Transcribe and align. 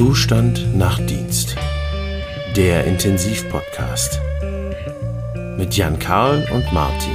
Zustand 0.00 0.74
nach 0.74 0.98
Dienst. 0.98 1.56
Der 2.56 2.86
Intensivpodcast. 2.86 4.18
Mit 5.58 5.76
Jan 5.76 5.98
Karl 5.98 6.48
und 6.50 6.72
Martin. 6.72 7.12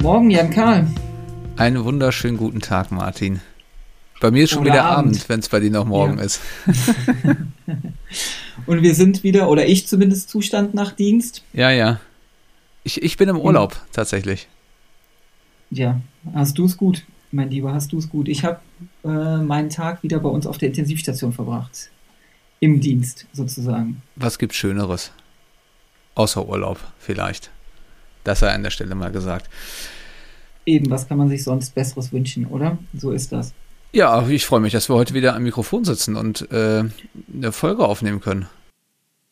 Morgen, 0.00 0.30
Jan 0.30 0.50
Karl. 0.50 0.86
Einen 1.60 1.84
wunderschönen 1.84 2.38
guten 2.38 2.60
Tag, 2.60 2.90
Martin. 2.90 3.42
Bei 4.18 4.30
mir 4.30 4.44
ist 4.44 4.50
schon 4.52 4.62
Oder 4.62 4.72
wieder 4.72 4.84
Abend. 4.84 5.16
Abend, 5.16 5.28
wenn 5.28 5.40
es 5.40 5.50
bei 5.50 5.60
dir 5.60 5.70
noch 5.70 5.84
morgen 5.84 6.16
Ja. 6.16 6.24
ist. 6.24 6.40
Und 8.66 8.80
wir 8.80 8.94
sind 8.94 9.22
wieder, 9.24 9.50
oder 9.50 9.66
ich 9.66 9.86
zumindest, 9.86 10.30
Zustand 10.30 10.72
nach 10.72 10.92
Dienst. 10.92 11.42
Ja, 11.52 11.70
ja. 11.70 12.00
Ich, 12.82 13.02
ich 13.02 13.18
bin 13.18 13.28
im 13.28 13.36
Urlaub, 13.36 13.76
tatsächlich. 13.92 14.48
Ja, 15.70 16.00
hast 16.32 16.56
du 16.56 16.64
es 16.64 16.78
gut, 16.78 17.04
mein 17.30 17.50
Lieber, 17.50 17.74
hast 17.74 17.92
du 17.92 17.98
es 17.98 18.08
gut. 18.08 18.28
Ich 18.28 18.42
habe 18.42 18.60
äh, 19.04 19.36
meinen 19.36 19.68
Tag 19.68 20.02
wieder 20.02 20.18
bei 20.18 20.30
uns 20.30 20.46
auf 20.46 20.56
der 20.56 20.68
Intensivstation 20.68 21.34
verbracht. 21.34 21.90
Im 22.60 22.80
Dienst 22.80 23.26
sozusagen. 23.34 24.00
Was 24.16 24.38
gibt's 24.38 24.56
Schöneres? 24.56 25.12
Außer 26.14 26.48
Urlaub, 26.48 26.80
vielleicht. 26.98 27.50
Das 28.24 28.40
sei 28.40 28.50
an 28.50 28.62
der 28.62 28.70
Stelle 28.70 28.94
mal 28.94 29.12
gesagt. 29.12 29.50
Eben, 30.66 30.90
was 30.90 31.08
kann 31.08 31.18
man 31.18 31.28
sich 31.28 31.42
sonst 31.44 31.74
Besseres 31.74 32.12
wünschen, 32.12 32.46
oder? 32.46 32.78
So 32.94 33.10
ist 33.12 33.32
das. 33.32 33.52
Ja, 33.92 34.26
ich 34.28 34.46
freue 34.46 34.60
mich, 34.60 34.72
dass 34.72 34.88
wir 34.88 34.94
heute 34.94 35.14
wieder 35.14 35.34
am 35.34 35.42
Mikrofon 35.42 35.84
sitzen 35.84 36.14
und 36.16 36.50
äh, 36.52 36.84
eine 37.34 37.52
Folge 37.52 37.84
aufnehmen 37.84 38.20
können. 38.20 38.46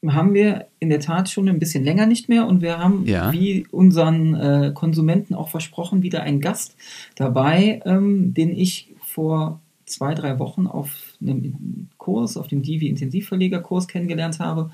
Haben 0.07 0.33
wir 0.35 0.67
in 0.79 0.91
der 0.91 1.01
Tat 1.01 1.29
schon 1.29 1.49
ein 1.49 1.59
bisschen 1.59 1.85
länger 1.85 2.07
nicht 2.07 2.29
mehr 2.29 2.47
und 2.47 2.61
wir 2.63 2.79
haben, 2.79 3.05
Ja. 3.05 3.33
wie 3.33 3.67
unseren 3.71 4.35
äh, 4.35 4.73
Konsumenten 4.75 5.35
auch 5.35 5.49
versprochen, 5.49 6.03
wieder 6.03 6.23
einen 6.23 6.41
Gast 6.41 6.77
dabei, 7.17 7.83
ähm, 7.85 8.33
den 8.35 8.51
ich 8.57 8.95
vor 9.05 9.61
zwei, 9.87 10.15
drei 10.15 10.39
Wochen 10.39 10.67
auf 10.67 11.08
einem 11.21 11.89
Kurs, 11.99 12.37
auf 12.37 12.47
dem 12.47 12.63
Divi 12.63 12.89
Intensivverlegerkurs 12.89 13.89
kennengelernt 13.89 14.39
habe. 14.39 14.71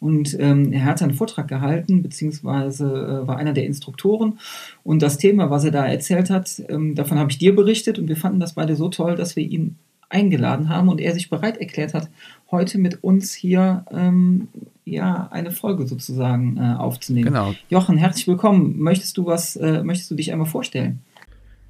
Und 0.00 0.36
ähm, 0.40 0.72
er 0.72 0.84
hat 0.84 1.02
einen 1.02 1.14
Vortrag 1.14 1.48
gehalten, 1.48 2.02
beziehungsweise 2.02 2.86
äh, 3.24 3.26
war 3.26 3.36
einer 3.36 3.52
der 3.52 3.66
Instruktoren. 3.66 4.38
Und 4.84 5.02
das 5.02 5.18
Thema, 5.18 5.50
was 5.50 5.64
er 5.64 5.70
da 5.70 5.86
erzählt 5.86 6.30
hat, 6.30 6.62
ähm, 6.68 6.94
davon 6.94 7.18
habe 7.18 7.30
ich 7.30 7.38
dir 7.38 7.54
berichtet 7.54 7.98
und 7.98 8.08
wir 8.08 8.16
fanden 8.16 8.40
das 8.40 8.54
beide 8.54 8.76
so 8.76 8.88
toll, 8.88 9.16
dass 9.16 9.36
wir 9.36 9.44
ihn 9.44 9.76
eingeladen 10.12 10.68
haben 10.68 10.88
und 10.88 11.00
er 11.00 11.14
sich 11.14 11.30
bereit 11.30 11.56
erklärt 11.56 11.94
hat, 11.94 12.08
heute 12.50 12.78
mit 12.78 13.02
uns 13.02 13.32
hier 13.32 13.84
ähm, 13.90 14.48
ja 14.84 15.28
eine 15.30 15.50
Folge 15.50 15.86
sozusagen 15.86 16.58
äh, 16.58 16.76
aufzunehmen. 16.78 17.28
Genau. 17.28 17.54
Jochen, 17.70 17.96
herzlich 17.96 18.28
willkommen. 18.28 18.78
Möchtest 18.78 19.16
du 19.16 19.26
was, 19.26 19.56
äh, 19.56 19.82
möchtest 19.82 20.10
du 20.10 20.14
dich 20.14 20.32
einmal 20.32 20.46
vorstellen? 20.46 21.00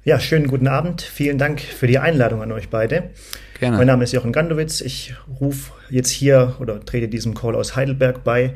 Ja, 0.05 0.19
schönen 0.19 0.47
guten 0.47 0.67
Abend. 0.67 1.01
Vielen 1.01 1.37
Dank 1.37 1.61
für 1.61 1.87
die 1.87 1.97
Einladung 1.97 2.41
an 2.41 2.51
euch 2.51 2.67
beide. 2.67 3.11
Gerne. 3.57 3.77
Mein 3.77 3.87
Name 3.87 4.03
ist 4.03 4.11
Jochen 4.11 4.33
Gandowitz. 4.33 4.81
Ich 4.81 5.15
rufe 5.39 5.71
jetzt 5.89 6.09
hier 6.09 6.57
oder 6.59 6.83
trete 6.83 7.07
diesem 7.07 7.33
Call 7.33 7.55
aus 7.55 7.77
Heidelberg 7.77 8.21
bei 8.25 8.53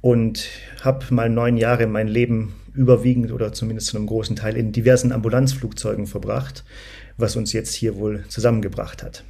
und 0.00 0.48
habe 0.80 1.04
mal 1.10 1.28
neun 1.28 1.58
Jahre 1.58 1.86
mein 1.86 2.08
Leben 2.08 2.54
überwiegend 2.72 3.32
oder 3.32 3.52
zumindest 3.52 3.88
zu 3.88 3.98
einem 3.98 4.06
großen 4.06 4.34
Teil 4.34 4.56
in 4.56 4.72
diversen 4.72 5.12
Ambulanzflugzeugen 5.12 6.06
verbracht, 6.06 6.64
was 7.18 7.36
uns 7.36 7.52
jetzt 7.52 7.74
hier 7.74 7.96
wohl 7.96 8.24
zusammengebracht 8.28 9.02
hat. 9.02 9.24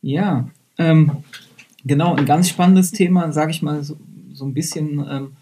Ja, 0.00 0.48
ähm, 0.78 1.24
genau, 1.84 2.16
ein 2.16 2.24
ganz 2.24 2.48
spannendes 2.48 2.90
Thema, 2.90 3.32
sage 3.32 3.50
ich 3.50 3.60
mal, 3.60 3.82
so, 3.82 3.98
so 4.32 4.46
ein 4.46 4.54
bisschen 4.54 5.06
ähm, 5.10 5.32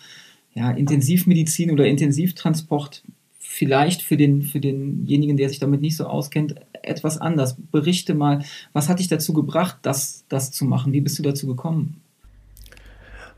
ja, 0.53 0.73
Intensivmedizin 0.73 1.71
oder 1.71 1.87
Intensivtransport. 1.87 3.05
Vielleicht 3.61 4.01
für, 4.01 4.17
den, 4.17 4.41
für 4.41 4.59
denjenigen, 4.59 5.37
der 5.37 5.51
sich 5.51 5.59
damit 5.59 5.83
nicht 5.83 5.95
so 5.95 6.07
auskennt, 6.07 6.55
etwas 6.81 7.19
anders. 7.19 7.57
Berichte 7.71 8.15
mal, 8.15 8.43
was 8.73 8.89
hat 8.89 9.01
dich 9.01 9.09
dazu 9.09 9.35
gebracht, 9.35 9.77
das, 9.83 10.25
das 10.31 10.51
zu 10.51 10.65
machen? 10.65 10.95
Wie 10.95 11.03
bist 11.03 11.19
du 11.19 11.23
dazu 11.23 11.47
gekommen? 11.47 12.01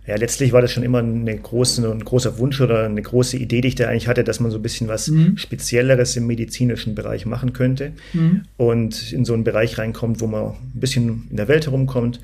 Ja, 0.06 0.14
letztlich 0.14 0.52
war 0.52 0.60
das 0.62 0.70
schon 0.70 0.84
immer 0.84 1.00
eine 1.00 1.36
große, 1.36 1.90
ein 1.90 2.04
großer 2.04 2.38
Wunsch 2.38 2.60
oder 2.60 2.84
eine 2.84 3.02
große 3.02 3.36
Idee, 3.36 3.62
die 3.62 3.68
ich 3.68 3.74
da 3.74 3.88
eigentlich 3.88 4.06
hatte, 4.06 4.22
dass 4.22 4.38
man 4.38 4.52
so 4.52 4.58
ein 4.58 4.62
bisschen 4.62 4.86
was 4.86 5.08
Mhm. 5.08 5.36
Spezielleres 5.38 6.16
im 6.16 6.28
medizinischen 6.28 6.94
Bereich 6.94 7.26
machen 7.26 7.52
könnte 7.52 7.90
Mhm. 8.12 8.42
und 8.58 9.12
in 9.12 9.24
so 9.24 9.34
einen 9.34 9.42
Bereich 9.42 9.76
reinkommt, 9.78 10.20
wo 10.20 10.28
man 10.28 10.52
ein 10.52 10.56
bisschen 10.74 11.26
in 11.30 11.36
der 11.36 11.48
Welt 11.48 11.66
herumkommt, 11.66 12.20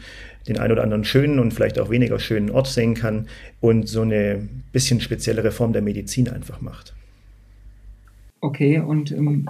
den 0.47 0.57
ein 0.59 0.71
oder 0.71 0.85
anderen 0.85 1.03
schönen 1.05 1.41
und 1.41 1.53
vielleicht 1.53 1.81
auch 1.81 1.91
weniger 1.91 2.21
schönen 2.21 2.51
Ort 2.51 2.69
sehen 2.69 2.95
kann 2.95 3.27
und 3.61 3.89
so 3.89 4.03
eine 4.03 4.49
bisschen 4.71 5.01
speziellere 5.01 5.51
Form 5.51 5.73
der 5.73 5.83
Medizin 5.83 6.29
einfach 6.29 6.61
macht. 6.61 6.95
Okay, 8.41 8.79
und 8.79 9.11
ähm, 9.13 9.49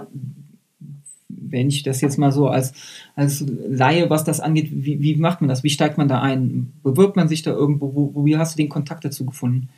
wenn 1.27 1.69
ich 1.69 1.83
das 1.83 2.01
jetzt 2.01 2.17
mal 2.17 2.31
so 2.31 2.47
als, 2.47 2.73
als 3.15 3.45
Laie, 3.47 4.09
was 4.09 4.23
das 4.23 4.39
angeht, 4.39 4.69
wie, 4.71 5.01
wie 5.01 5.15
macht 5.15 5.41
man 5.41 5.47
das? 5.47 5.63
Wie 5.63 5.69
steigt 5.69 5.97
man 5.97 6.07
da 6.07 6.21
ein? 6.21 6.73
Bewirbt 6.83 7.15
man 7.15 7.27
sich 7.27 7.41
da 7.43 7.51
irgendwo? 7.51 7.93
Wo, 7.93 8.15
wo, 8.15 8.25
wie 8.25 8.37
hast 8.37 8.55
du 8.55 8.57
den 8.57 8.69
Kontakt 8.69 9.05
dazu 9.05 9.25
gefunden? 9.25 9.69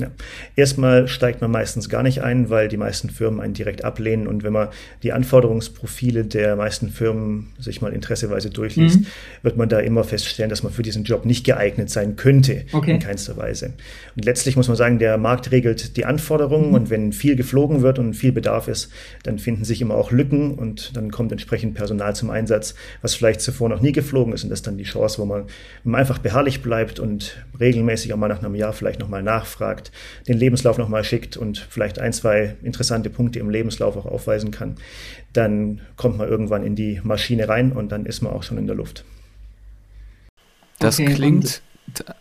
Ja. 0.00 0.10
Erstmal 0.56 1.06
steigt 1.06 1.42
man 1.42 1.50
meistens 1.50 1.90
gar 1.90 2.02
nicht 2.02 2.22
ein, 2.22 2.48
weil 2.48 2.68
die 2.68 2.78
meisten 2.78 3.10
Firmen 3.10 3.40
einen 3.40 3.52
direkt 3.52 3.84
ablehnen. 3.84 4.26
Und 4.26 4.42
wenn 4.42 4.52
man 4.54 4.68
die 5.02 5.12
Anforderungsprofile 5.12 6.24
der 6.24 6.56
meisten 6.56 6.88
Firmen 6.88 7.48
sich 7.58 7.82
mal 7.82 7.92
interesseweise 7.92 8.48
durchliest, 8.48 9.00
Mhm. 9.00 9.06
wird 9.42 9.56
man 9.58 9.68
da 9.68 9.80
immer 9.80 10.02
feststellen, 10.02 10.48
dass 10.48 10.62
man 10.62 10.72
für 10.72 10.82
diesen 10.82 11.04
Job 11.04 11.26
nicht 11.26 11.44
geeignet 11.44 11.90
sein 11.90 12.16
könnte, 12.16 12.64
Okay. 12.72 12.92
in 12.92 12.98
keinster 13.00 13.36
Weise. 13.36 13.74
Und 14.16 14.24
letztlich 14.24 14.56
muss 14.56 14.66
man 14.68 14.78
sagen, 14.78 14.98
der 14.98 15.18
Markt 15.18 15.50
regelt 15.52 15.96
die 15.98 16.06
Anforderungen 16.06 16.68
Mhm. 16.70 16.74
und 16.74 16.90
wenn 16.90 17.12
viel 17.12 17.36
geflogen 17.36 17.82
wird 17.82 17.98
und 17.98 18.14
viel 18.14 18.32
Bedarf 18.32 18.68
ist, 18.68 18.90
dann 19.24 19.38
finden 19.38 19.64
sich 19.64 19.82
immer 19.82 19.94
auch 19.94 20.10
Lücken 20.10 20.54
und 20.54 20.96
dann 20.96 21.10
kommt 21.10 21.32
entsprechend 21.32 21.74
Personal 21.74 22.16
zum 22.16 22.30
Einsatz, 22.30 22.74
was 23.02 23.14
vielleicht 23.14 23.42
zuvor 23.42 23.68
noch 23.68 23.82
nie 23.82 23.92
geflogen 23.92 24.32
ist. 24.32 24.42
Und 24.44 24.48
das 24.50 24.60
ist 24.60 24.66
dann 24.66 24.78
die 24.78 24.84
Chance, 24.84 25.18
wo 25.20 25.26
man, 25.26 25.44
einfach 25.94 26.18
beharrlich 26.18 26.62
bleibt 26.62 26.98
und 26.98 27.44
regelmäßig 27.60 28.14
auch 28.14 28.16
mal 28.16 28.28
nach 28.28 28.42
einem 28.42 28.54
Jahr 28.54 28.72
vielleicht 28.72 28.98
nochmal 29.00 29.22
nachfragt, 29.22 29.81
den 30.28 30.38
Lebenslauf 30.38 30.78
nochmal 30.78 31.02
schickt 31.04 31.36
und 31.36 31.58
vielleicht 31.58 31.98
ein, 31.98 32.12
zwei 32.12 32.56
interessante 32.62 33.10
Punkte 33.10 33.38
im 33.38 33.50
Lebenslauf 33.50 33.96
auch 33.96 34.06
aufweisen 34.06 34.50
kann, 34.50 34.76
dann 35.32 35.80
kommt 35.96 36.18
man 36.18 36.28
irgendwann 36.28 36.64
in 36.64 36.76
die 36.76 37.00
Maschine 37.02 37.48
rein 37.48 37.72
und 37.72 37.90
dann 37.90 38.06
ist 38.06 38.22
man 38.22 38.32
auch 38.32 38.42
schon 38.42 38.58
in 38.58 38.66
der 38.66 38.76
Luft. 38.76 39.04
Das 40.78 40.98
Okay, 40.98 41.14
klingt. 41.14 41.62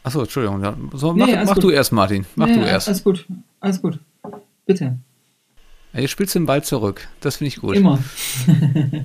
Achso, 0.03 0.21
Entschuldigung. 0.21 0.89
So, 0.93 1.13
mach 1.13 1.27
Nee, 1.27 1.37
mach 1.45 1.57
du 1.57 1.69
erst, 1.69 1.91
Martin. 1.91 2.25
Mach 2.35 2.47
Ja, 2.47 2.55
du 2.55 2.61
erst. 2.61 2.87
Alles 2.87 3.03
gut, 3.03 3.25
alles 3.59 3.81
gut. 3.81 3.99
Bitte. 4.65 4.97
Jetzt 5.93 6.11
spielst 6.11 6.35
du 6.35 6.39
den 6.39 6.45
Ball 6.45 6.63
zurück. 6.63 7.07
Das 7.19 7.37
finde 7.37 7.49
ich 7.49 7.57
gut. 7.57 7.75
Immer. 7.75 7.99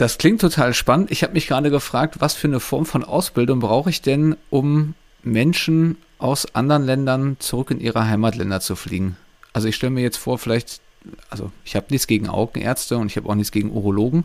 Das 0.00 0.16
klingt 0.16 0.40
total 0.40 0.72
spannend. 0.72 1.10
Ich 1.10 1.22
habe 1.22 1.34
mich 1.34 1.46
gerade 1.46 1.68
gefragt, 1.70 2.20
was 2.20 2.32
für 2.32 2.48
eine 2.48 2.60
Form 2.60 2.86
von 2.86 3.04
Ausbildung 3.04 3.60
brauche 3.60 3.90
ich 3.90 4.00
denn, 4.00 4.34
um 4.48 4.94
Menschen 5.22 5.98
aus 6.22 6.54
anderen 6.54 6.84
Ländern 6.84 7.36
zurück 7.38 7.70
in 7.70 7.80
ihre 7.80 8.06
Heimatländer 8.06 8.60
zu 8.60 8.76
fliegen? 8.76 9.16
Also 9.52 9.68
ich 9.68 9.76
stelle 9.76 9.90
mir 9.90 10.02
jetzt 10.02 10.18
vor, 10.18 10.38
vielleicht, 10.38 10.80
also 11.28 11.50
ich 11.64 11.76
habe 11.76 11.86
nichts 11.90 12.06
gegen 12.06 12.28
Augenärzte 12.28 12.98
und 12.98 13.06
ich 13.06 13.16
habe 13.16 13.28
auch 13.28 13.34
nichts 13.34 13.52
gegen 13.52 13.70
Urologen, 13.70 14.24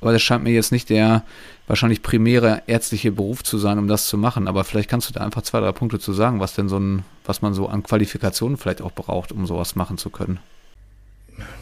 aber 0.00 0.12
das 0.12 0.22
scheint 0.22 0.44
mir 0.44 0.52
jetzt 0.52 0.72
nicht 0.72 0.90
der 0.90 1.24
wahrscheinlich 1.66 2.02
primäre 2.02 2.62
ärztliche 2.66 3.12
Beruf 3.12 3.42
zu 3.42 3.58
sein, 3.58 3.78
um 3.78 3.88
das 3.88 4.06
zu 4.06 4.16
machen. 4.16 4.46
Aber 4.46 4.64
vielleicht 4.64 4.88
kannst 4.88 5.08
du 5.08 5.12
da 5.12 5.20
einfach 5.20 5.42
zwei, 5.42 5.60
drei 5.60 5.72
Punkte 5.72 5.98
zu 5.98 6.12
sagen, 6.12 6.40
was 6.40 6.54
denn 6.54 6.68
so 6.68 6.78
ein, 6.78 7.04
was 7.24 7.42
man 7.42 7.52
so 7.52 7.68
an 7.68 7.82
Qualifikationen 7.82 8.56
vielleicht 8.56 8.80
auch 8.80 8.92
braucht, 8.92 9.32
um 9.32 9.46
sowas 9.46 9.74
machen 9.76 9.98
zu 9.98 10.10
können. 10.10 10.38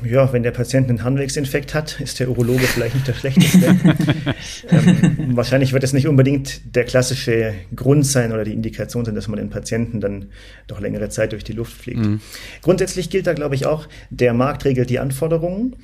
Ja, 0.04 0.32
wenn 0.32 0.42
der 0.42 0.50
Patient 0.50 0.88
einen 0.88 1.02
Harnwegsinfekt 1.02 1.74
hat, 1.74 2.00
ist 2.00 2.20
der 2.20 2.28
Urologe 2.28 2.66
vielleicht 2.66 2.94
nicht 2.94 3.08
der 3.08 3.14
schlechteste. 3.14 3.66
ähm, 4.68 5.36
wahrscheinlich 5.36 5.72
wird 5.72 5.84
es 5.84 5.92
nicht 5.92 6.06
unbedingt 6.06 6.74
der 6.76 6.84
klassische 6.84 7.54
Grund 7.74 8.06
sein 8.06 8.32
oder 8.32 8.44
die 8.44 8.52
Indikation 8.52 9.04
sein, 9.04 9.14
dass 9.14 9.28
man 9.28 9.38
den 9.38 9.50
Patienten 9.50 10.00
dann 10.00 10.26
doch 10.66 10.80
längere 10.80 11.08
Zeit 11.08 11.32
durch 11.32 11.44
die 11.44 11.52
Luft 11.52 11.72
fliegt. 11.72 12.00
Mhm. 12.00 12.20
Grundsätzlich 12.62 13.10
gilt 13.10 13.26
da, 13.26 13.32
glaube 13.32 13.54
ich, 13.54 13.66
auch, 13.66 13.88
der 14.10 14.34
Markt 14.34 14.64
regelt 14.64 14.90
die 14.90 14.98
Anforderungen. 14.98 15.76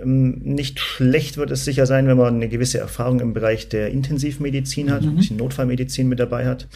Ähm, 0.00 0.40
nicht 0.42 0.80
schlecht 0.80 1.36
wird 1.36 1.50
es 1.50 1.64
sicher 1.64 1.84
sein, 1.86 2.06
wenn 2.06 2.16
man 2.16 2.34
eine 2.34 2.48
gewisse 2.48 2.78
Erfahrung 2.78 3.20
im 3.20 3.34
Bereich 3.34 3.68
der 3.68 3.90
Intensivmedizin 3.90 4.90
hat, 4.90 5.02
mhm. 5.02 5.08
ein 5.08 5.16
bisschen 5.16 5.36
Notfallmedizin 5.36 6.08
mit 6.08 6.18
dabei 6.18 6.46
hat. 6.46 6.66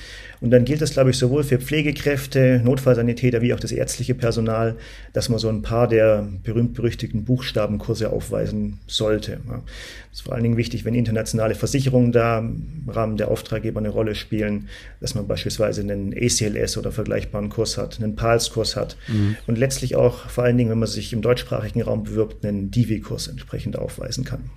Und 0.40 0.50
dann 0.50 0.64
gilt 0.64 0.82
es, 0.82 0.92
glaube 0.92 1.10
ich, 1.10 1.16
sowohl 1.16 1.42
für 1.42 1.58
Pflegekräfte, 1.58 2.60
Notfallsanitäter 2.62 3.40
wie 3.40 3.54
auch 3.54 3.60
das 3.60 3.72
ärztliche 3.72 4.14
Personal, 4.14 4.76
dass 5.14 5.28
man 5.28 5.38
so 5.38 5.48
ein 5.48 5.62
paar 5.62 5.88
der 5.88 6.28
berühmt-berüchtigten 6.44 7.24
Buchstabenkurse 7.24 8.10
aufweisen 8.10 8.80
sollte. 8.86 9.38
Das 9.46 10.20
ist 10.20 10.26
vor 10.26 10.34
allen 10.34 10.42
Dingen 10.42 10.56
wichtig, 10.56 10.84
wenn 10.84 10.94
internationale 10.94 11.54
Versicherungen 11.54 12.12
da 12.12 12.38
im 12.38 12.84
Rahmen 12.86 13.16
der 13.16 13.30
Auftraggeber 13.30 13.80
eine 13.80 13.88
Rolle 13.88 14.14
spielen, 14.14 14.68
dass 15.00 15.14
man 15.14 15.26
beispielsweise 15.26 15.80
einen 15.80 16.12
ACLS 16.12 16.76
oder 16.76 16.92
vergleichbaren 16.92 17.48
Kurs 17.48 17.78
hat, 17.78 17.98
einen 18.00 18.16
PALS-Kurs 18.16 18.76
hat 18.76 18.96
mhm. 19.08 19.36
und 19.46 19.56
letztlich 19.56 19.96
auch 19.96 20.28
vor 20.28 20.44
allen 20.44 20.58
Dingen, 20.58 20.70
wenn 20.70 20.78
man 20.78 20.88
sich 20.88 21.12
im 21.12 21.22
deutschsprachigen 21.22 21.82
Raum 21.82 22.04
bewirbt, 22.04 22.44
einen 22.44 22.70
Divi-Kurs 22.70 23.05
entsprechend 23.28 23.78
aufweisen 23.78 24.24
kann. 24.24 24.50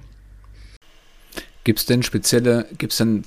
Gibt 1.64 1.80
es 1.80 1.86
denn 1.86 2.04
spezielle, 2.04 2.66
gibt 2.78 2.94
es 2.94 2.98
denn, 2.98 3.24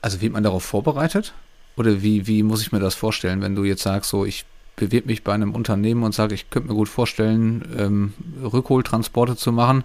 also 0.00 0.20
wird 0.20 0.32
man 0.32 0.42
darauf 0.42 0.64
vorbereitet? 0.64 1.34
Oder 1.76 2.02
wie, 2.02 2.26
wie 2.26 2.42
muss 2.42 2.62
ich 2.62 2.72
mir 2.72 2.80
das 2.80 2.94
vorstellen, 2.94 3.40
wenn 3.40 3.54
du 3.54 3.64
jetzt 3.64 3.82
sagst, 3.82 4.10
so 4.10 4.24
ich 4.24 4.44
bewirb 4.76 5.06
mich 5.06 5.24
bei 5.24 5.32
einem 5.32 5.54
Unternehmen 5.54 6.02
und 6.02 6.14
sage, 6.14 6.34
ich 6.34 6.50
könnte 6.50 6.68
mir 6.68 6.74
gut 6.74 6.88
vorstellen, 6.88 7.64
ähm, 7.76 8.12
Rückholtransporte 8.42 9.36
zu 9.36 9.52
machen, 9.52 9.84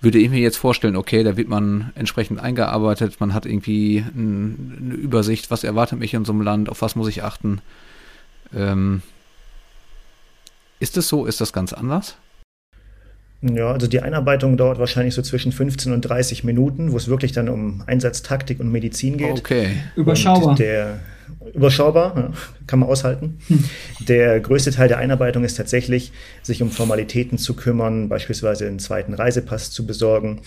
würde 0.00 0.18
ich 0.18 0.30
mir 0.30 0.40
jetzt 0.40 0.58
vorstellen, 0.58 0.96
okay, 0.96 1.22
da 1.22 1.36
wird 1.36 1.48
man 1.48 1.92
entsprechend 1.94 2.38
eingearbeitet, 2.38 3.18
man 3.18 3.34
hat 3.34 3.46
irgendwie 3.46 3.98
ein, 3.98 4.78
eine 4.80 4.94
Übersicht, 4.94 5.50
was 5.50 5.64
erwartet 5.64 5.98
mich 5.98 6.14
in 6.14 6.24
so 6.24 6.32
einem 6.32 6.42
Land, 6.42 6.68
auf 6.68 6.82
was 6.82 6.96
muss 6.96 7.08
ich 7.08 7.24
achten. 7.24 7.60
Ähm, 8.54 9.02
ist 10.78 10.96
es 10.96 11.08
so? 11.08 11.24
Ist 11.24 11.40
das 11.40 11.52
ganz 11.52 11.72
anders? 11.72 12.16
Ja, 13.42 13.70
also 13.70 13.86
die 13.86 14.00
Einarbeitung 14.00 14.56
dauert 14.56 14.78
wahrscheinlich 14.78 15.14
so 15.14 15.22
zwischen 15.22 15.52
15 15.52 15.92
und 15.92 16.02
30 16.02 16.44
Minuten, 16.44 16.92
wo 16.92 16.96
es 16.96 17.08
wirklich 17.08 17.32
dann 17.32 17.48
um 17.48 17.82
Einsatztaktik 17.86 18.60
und 18.60 18.72
Medizin 18.72 19.18
geht. 19.18 19.38
Okay. 19.38 19.68
Überschaubar. 19.94 20.50
Und 20.50 20.58
der, 20.58 21.00
überschaubar, 21.52 22.16
ja, 22.16 22.30
kann 22.66 22.78
man 22.78 22.88
aushalten. 22.88 23.38
Hm. 23.48 23.64
Der 24.08 24.40
größte 24.40 24.70
Teil 24.70 24.88
der 24.88 24.98
Einarbeitung 24.98 25.44
ist 25.44 25.56
tatsächlich, 25.56 26.12
sich 26.42 26.62
um 26.62 26.70
Formalitäten 26.70 27.36
zu 27.36 27.54
kümmern, 27.54 28.08
beispielsweise 28.08 28.66
einen 28.66 28.78
zweiten 28.78 29.12
Reisepass 29.12 29.70
zu 29.70 29.86
besorgen, 29.86 30.40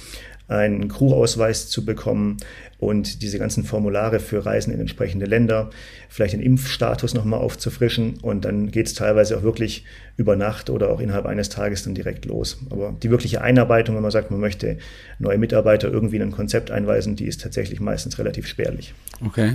einen 0.49 0.89
Crew-Ausweis 0.89 1.69
zu 1.69 1.85
bekommen 1.85 2.37
und 2.79 3.21
diese 3.21 3.39
ganzen 3.39 3.63
Formulare 3.63 4.19
für 4.19 4.45
Reisen 4.45 4.73
in 4.73 4.79
entsprechende 4.79 5.25
Länder, 5.25 5.69
vielleicht 6.09 6.33
den 6.33 6.41
Impfstatus 6.41 7.13
nochmal 7.13 7.39
aufzufrischen 7.39 8.15
und 8.21 8.45
dann 8.45 8.71
geht 8.71 8.87
es 8.87 8.93
teilweise 8.93 9.37
auch 9.37 9.43
wirklich 9.43 9.85
über 10.17 10.35
Nacht 10.35 10.69
oder 10.69 10.89
auch 10.89 10.99
innerhalb 10.99 11.25
eines 11.25 11.49
Tages 11.49 11.83
dann 11.83 11.93
direkt 11.93 12.25
los. 12.25 12.57
Aber 12.69 12.95
die 13.01 13.09
wirkliche 13.11 13.41
Einarbeitung, 13.41 13.95
wenn 13.95 14.01
man 14.01 14.11
sagt, 14.11 14.31
man 14.31 14.39
möchte 14.39 14.77
neue 15.19 15.37
Mitarbeiter 15.37 15.91
irgendwie 15.91 16.15
in 16.15 16.23
ein 16.23 16.31
Konzept 16.31 16.71
einweisen, 16.71 17.15
die 17.15 17.25
ist 17.25 17.41
tatsächlich 17.41 17.79
meistens 17.79 18.17
relativ 18.17 18.47
spärlich. 18.47 18.93
Okay. 19.25 19.53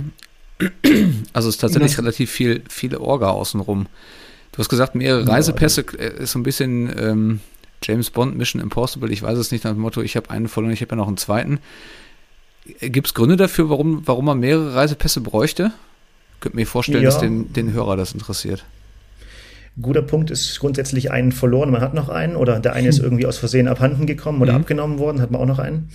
Also 1.33 1.49
es 1.49 1.55
ist 1.55 1.61
tatsächlich 1.61 1.91
das 1.91 1.99
relativ 1.99 2.31
viel, 2.31 2.63
viele 2.69 3.01
Orga 3.01 3.29
außenrum. 3.29 3.87
Du 4.53 4.59
hast 4.59 4.69
gesagt, 4.69 4.95
mehrere 4.95 5.27
Reisepässe 5.27 5.83
äh, 5.99 6.23
ist 6.23 6.31
so 6.31 6.39
ein 6.39 6.43
bisschen 6.43 6.89
ähm, 6.97 7.39
James 7.83 8.09
Bond, 8.09 8.37
Mission 8.37 8.61
Impossible, 8.61 9.11
ich 9.11 9.21
weiß 9.21 9.37
es 9.37 9.51
nicht 9.51 9.63
nach 9.63 9.71
dem 9.71 9.81
Motto, 9.81 10.01
ich 10.01 10.15
habe 10.15 10.29
einen 10.29 10.47
verloren, 10.47 10.73
ich 10.73 10.81
habe 10.81 10.91
ja 10.91 10.95
noch 10.95 11.07
einen 11.07 11.17
zweiten. 11.17 11.59
Gibt 12.81 13.07
es 13.07 13.13
Gründe 13.13 13.35
dafür, 13.35 13.69
warum, 13.69 14.01
warum 14.05 14.25
man 14.25 14.39
mehrere 14.39 14.73
Reisepässe 14.73 15.21
bräuchte? 15.21 15.71
Ich 16.35 16.39
könnte 16.41 16.57
mir 16.57 16.65
vorstellen, 16.65 17.03
ja. 17.03 17.09
dass 17.09 17.19
den, 17.19 17.53
den 17.53 17.73
Hörer 17.73 17.95
das 17.95 18.13
interessiert. 18.13 18.65
Guter 19.81 20.01
Punkt 20.01 20.31
ist 20.31 20.59
grundsätzlich 20.59 21.11
einen 21.11 21.31
verloren, 21.31 21.69
man 21.69 21.81
hat 21.81 21.93
noch 21.93 22.09
einen 22.09 22.35
oder 22.35 22.59
der 22.59 22.73
eine 22.73 22.87
ist 22.87 22.99
hm. 22.99 23.05
irgendwie 23.05 23.25
aus 23.25 23.37
Versehen 23.37 23.67
abhanden 23.67 24.05
gekommen 24.05 24.41
oder 24.41 24.53
mhm. 24.53 24.61
abgenommen 24.61 24.99
worden, 24.99 25.21
hat 25.21 25.31
man 25.31 25.41
auch 25.41 25.45
noch 25.45 25.59
einen. 25.59 25.89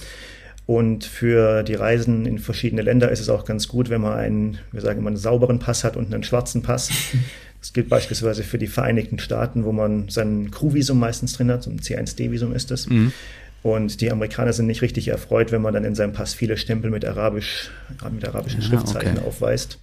Und 0.66 1.04
für 1.04 1.64
die 1.64 1.74
Reisen 1.74 2.26
in 2.26 2.38
verschiedene 2.38 2.82
Länder 2.82 3.10
ist 3.10 3.18
es 3.18 3.28
auch 3.28 3.44
ganz 3.44 3.66
gut, 3.66 3.90
wenn 3.90 4.02
man 4.02 4.12
einen, 4.12 4.58
wir 4.70 4.80
sagen 4.80 5.00
immer, 5.00 5.08
einen 5.08 5.16
sauberen 5.16 5.58
Pass 5.58 5.82
hat 5.82 5.96
und 5.96 6.14
einen 6.14 6.22
schwarzen 6.22 6.62
Pass. 6.62 6.90
Das 7.60 7.72
gilt 7.72 7.88
beispielsweise 7.88 8.42
für 8.42 8.58
die 8.58 8.66
Vereinigten 8.66 9.18
Staaten, 9.18 9.64
wo 9.64 9.72
man 9.72 10.08
sein 10.08 10.50
Crew-Visum 10.50 10.98
meistens 10.98 11.34
drin 11.34 11.50
hat, 11.50 11.62
so 11.62 11.70
ein 11.70 11.78
C1D-Visum 11.78 12.54
ist 12.54 12.70
das. 12.70 12.88
Mhm. 12.88 13.12
Und 13.62 14.00
die 14.00 14.10
Amerikaner 14.10 14.54
sind 14.54 14.66
nicht 14.66 14.80
richtig 14.80 15.08
erfreut, 15.08 15.52
wenn 15.52 15.60
man 15.60 15.74
dann 15.74 15.84
in 15.84 15.94
seinem 15.94 16.14
Pass 16.14 16.32
viele 16.32 16.56
Stempel 16.56 16.90
mit, 16.90 17.04
Arabisch, 17.04 17.70
mit 18.10 18.26
arabischen 18.26 18.62
ja, 18.62 18.66
Schriftzeichen 18.66 19.18
okay. 19.18 19.26
aufweist. 19.26 19.78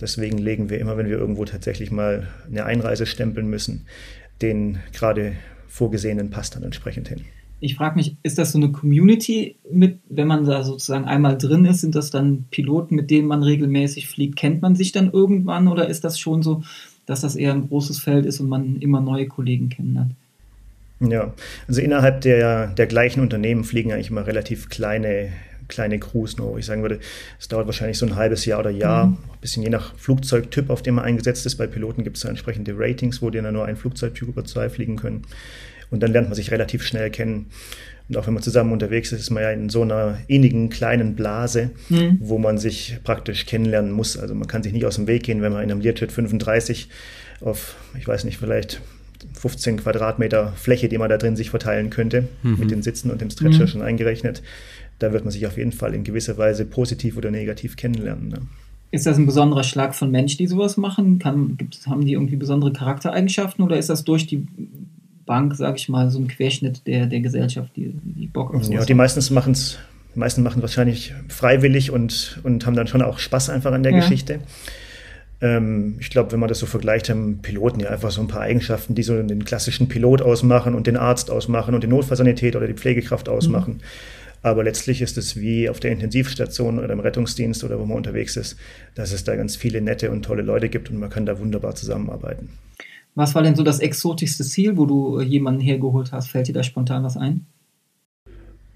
Deswegen 0.00 0.38
legen 0.38 0.68
wir 0.68 0.80
immer, 0.80 0.96
wenn 0.96 1.08
wir 1.08 1.18
irgendwo 1.18 1.44
tatsächlich 1.44 1.92
mal 1.92 2.26
eine 2.48 2.64
Einreise 2.64 3.06
stempeln 3.06 3.46
müssen, 3.46 3.86
den 4.40 4.80
gerade 4.92 5.34
vorgesehenen 5.68 6.30
Pass 6.30 6.50
dann 6.50 6.64
entsprechend 6.64 7.08
hin. 7.08 7.20
Ich 7.60 7.76
frage 7.76 7.94
mich, 7.94 8.16
ist 8.24 8.38
das 8.38 8.50
so 8.50 8.58
eine 8.58 8.72
Community 8.72 9.56
mit, 9.70 10.00
wenn 10.08 10.26
man 10.26 10.44
da 10.44 10.64
sozusagen 10.64 11.04
einmal 11.04 11.38
drin 11.38 11.64
ist, 11.64 11.82
sind 11.82 11.94
das 11.94 12.10
dann 12.10 12.46
Piloten, 12.50 12.96
mit 12.96 13.12
denen 13.12 13.28
man 13.28 13.44
regelmäßig 13.44 14.08
fliegt? 14.08 14.34
Kennt 14.34 14.62
man 14.62 14.74
sich 14.74 14.90
dann 14.90 15.12
irgendwann 15.12 15.68
oder 15.68 15.88
ist 15.88 16.02
das 16.02 16.18
schon 16.18 16.42
so, 16.42 16.64
dass 17.06 17.22
das 17.22 17.36
eher 17.36 17.52
ein 17.52 17.68
großes 17.68 17.98
Feld 17.98 18.26
ist 18.26 18.40
und 18.40 18.48
man 18.48 18.76
immer 18.80 19.00
neue 19.00 19.26
Kollegen 19.26 19.68
kennenlernt? 19.68 20.14
Ja, 21.00 21.34
also 21.66 21.80
innerhalb 21.80 22.20
der, 22.20 22.68
der 22.68 22.86
gleichen 22.86 23.20
Unternehmen 23.20 23.64
fliegen 23.64 23.92
eigentlich 23.92 24.10
immer 24.10 24.26
relativ 24.26 24.68
kleine, 24.68 25.32
kleine 25.66 25.98
Crews 25.98 26.36
nur. 26.36 26.58
Ich 26.58 26.66
sagen 26.66 26.82
würde, 26.82 27.00
es 27.40 27.48
dauert 27.48 27.66
wahrscheinlich 27.66 27.98
so 27.98 28.06
ein 28.06 28.14
halbes 28.14 28.44
Jahr 28.44 28.60
oder 28.60 28.70
Jahr, 28.70 29.06
mhm. 29.06 29.12
ein 29.32 29.40
bisschen 29.40 29.62
je 29.64 29.70
nach 29.70 29.96
Flugzeugtyp, 29.96 30.70
auf 30.70 30.82
dem 30.82 30.96
man 30.96 31.04
eingesetzt 31.04 31.44
ist. 31.44 31.56
Bei 31.56 31.66
Piloten 31.66 32.04
gibt 32.04 32.18
es 32.18 32.22
da 32.22 32.28
entsprechende 32.28 32.74
Ratings, 32.76 33.20
wo 33.20 33.30
die 33.30 33.40
dann 33.40 33.54
nur 33.54 33.64
ein 33.64 33.76
Flugzeugtyp 33.76 34.28
über 34.28 34.44
zwei 34.44 34.68
fliegen 34.68 34.96
können. 34.96 35.22
Und 35.90 36.02
dann 36.02 36.12
lernt 36.12 36.28
man 36.28 36.36
sich 36.36 36.50
relativ 36.50 36.84
schnell 36.84 37.10
kennen. 37.10 37.46
Und 38.12 38.18
auch 38.18 38.26
wenn 38.26 38.34
man 38.34 38.42
zusammen 38.42 38.72
unterwegs 38.72 39.10
ist, 39.10 39.20
ist 39.20 39.30
man 39.30 39.42
ja 39.42 39.50
in 39.52 39.70
so 39.70 39.80
einer 39.80 40.18
innigen 40.26 40.68
kleinen 40.68 41.14
Blase, 41.14 41.70
mhm. 41.88 42.18
wo 42.20 42.36
man 42.36 42.58
sich 42.58 42.98
praktisch 43.04 43.46
kennenlernen 43.46 43.90
muss. 43.90 44.18
Also 44.18 44.34
man 44.34 44.46
kann 44.46 44.62
sich 44.62 44.74
nicht 44.74 44.84
aus 44.84 44.96
dem 44.96 45.06
Weg 45.06 45.22
gehen, 45.22 45.40
wenn 45.40 45.50
man 45.50 45.62
in 45.62 45.70
einem 45.70 45.80
Learjet 45.80 46.12
35 46.12 46.90
auf, 47.40 47.74
ich 47.98 48.06
weiß 48.06 48.24
nicht, 48.24 48.36
vielleicht 48.36 48.82
15 49.32 49.78
Quadratmeter 49.78 50.52
Fläche, 50.56 50.90
die 50.90 50.98
man 50.98 51.08
da 51.08 51.16
drin 51.16 51.36
sich 51.36 51.48
verteilen 51.48 51.88
könnte, 51.88 52.28
mhm. 52.42 52.58
mit 52.58 52.70
den 52.70 52.82
Sitzen 52.82 53.10
und 53.10 53.22
dem 53.22 53.30
Stretcher 53.30 53.62
mhm. 53.62 53.68
schon 53.68 53.80
eingerechnet. 53.80 54.42
Da 54.98 55.14
wird 55.14 55.24
man 55.24 55.30
sich 55.30 55.46
auf 55.46 55.56
jeden 55.56 55.72
Fall 55.72 55.94
in 55.94 56.04
gewisser 56.04 56.36
Weise 56.36 56.66
positiv 56.66 57.16
oder 57.16 57.30
negativ 57.30 57.76
kennenlernen. 57.76 58.28
Ne? 58.28 58.42
Ist 58.90 59.06
das 59.06 59.16
ein 59.16 59.24
besonderer 59.24 59.64
Schlag 59.64 59.94
von 59.94 60.10
Menschen, 60.10 60.36
die 60.36 60.46
sowas 60.46 60.76
machen? 60.76 61.18
Kann, 61.18 61.56
haben 61.86 62.04
die 62.04 62.12
irgendwie 62.12 62.36
besondere 62.36 62.74
Charaktereigenschaften 62.74 63.64
oder 63.64 63.78
ist 63.78 63.88
das 63.88 64.04
durch 64.04 64.26
die 64.26 64.46
Bank, 65.32 65.54
sage 65.54 65.78
ich 65.78 65.88
mal, 65.88 66.10
so 66.10 66.18
ein 66.18 66.28
Querschnitt 66.28 66.86
der, 66.86 67.06
der 67.06 67.20
Gesellschaft, 67.20 67.70
die, 67.74 67.90
die 68.04 68.26
Bock 68.26 68.54
auf 68.54 68.64
sowas 68.64 68.80
Ja, 68.80 68.84
die 68.84 68.92
meisten 68.92 69.32
machen 69.32 69.52
es 69.52 69.78
die 70.14 70.18
meisten 70.18 70.42
machen 70.42 70.60
wahrscheinlich 70.60 71.14
freiwillig 71.28 71.90
und, 71.90 72.38
und 72.42 72.66
haben 72.66 72.76
dann 72.76 72.86
schon 72.86 73.00
auch 73.00 73.18
Spaß 73.18 73.48
einfach 73.48 73.72
an 73.72 73.82
der 73.82 73.92
ja. 73.92 74.00
Geschichte. 74.00 74.40
Ähm, 75.40 75.96
ich 76.00 76.10
glaube, 76.10 76.32
wenn 76.32 76.40
man 76.40 76.50
das 76.50 76.58
so 76.58 76.66
vergleicht, 76.66 77.08
haben 77.08 77.38
Piloten 77.40 77.80
ja 77.80 77.88
einfach 77.88 78.10
so 78.10 78.20
ein 78.20 78.28
paar 78.28 78.42
Eigenschaften, 78.42 78.94
die 78.94 79.02
so 79.04 79.22
den 79.22 79.46
klassischen 79.46 79.88
Pilot 79.88 80.20
ausmachen 80.20 80.74
und 80.74 80.86
den 80.86 80.98
Arzt 80.98 81.30
ausmachen 81.30 81.74
und 81.74 81.82
die 81.82 81.88
Notfallsanität 81.88 82.56
oder 82.56 82.66
die 82.66 82.74
Pflegekraft 82.74 83.30
ausmachen. 83.30 83.76
Mhm. 83.76 83.80
Aber 84.42 84.64
letztlich 84.64 85.00
ist 85.00 85.16
es 85.16 85.36
wie 85.36 85.70
auf 85.70 85.80
der 85.80 85.92
Intensivstation 85.92 86.78
oder 86.78 86.92
im 86.92 87.00
Rettungsdienst 87.00 87.64
oder 87.64 87.78
wo 87.78 87.86
man 87.86 87.96
unterwegs 87.96 88.36
ist, 88.36 88.56
dass 88.94 89.12
es 89.12 89.24
da 89.24 89.34
ganz 89.34 89.56
viele 89.56 89.80
nette 89.80 90.10
und 90.10 90.26
tolle 90.26 90.42
Leute 90.42 90.68
gibt 90.68 90.90
und 90.90 90.98
man 90.98 91.08
kann 91.08 91.24
da 91.24 91.38
wunderbar 91.38 91.74
zusammenarbeiten. 91.74 92.50
Was 93.14 93.34
war 93.34 93.42
denn 93.42 93.54
so 93.54 93.62
das 93.62 93.80
exotischste 93.80 94.44
Ziel, 94.44 94.76
wo 94.76 94.86
du 94.86 95.20
jemanden 95.20 95.60
hergeholt 95.60 96.12
hast? 96.12 96.28
Fällt 96.28 96.48
dir 96.48 96.54
da 96.54 96.62
spontan 96.62 97.04
was 97.04 97.16
ein? 97.16 97.46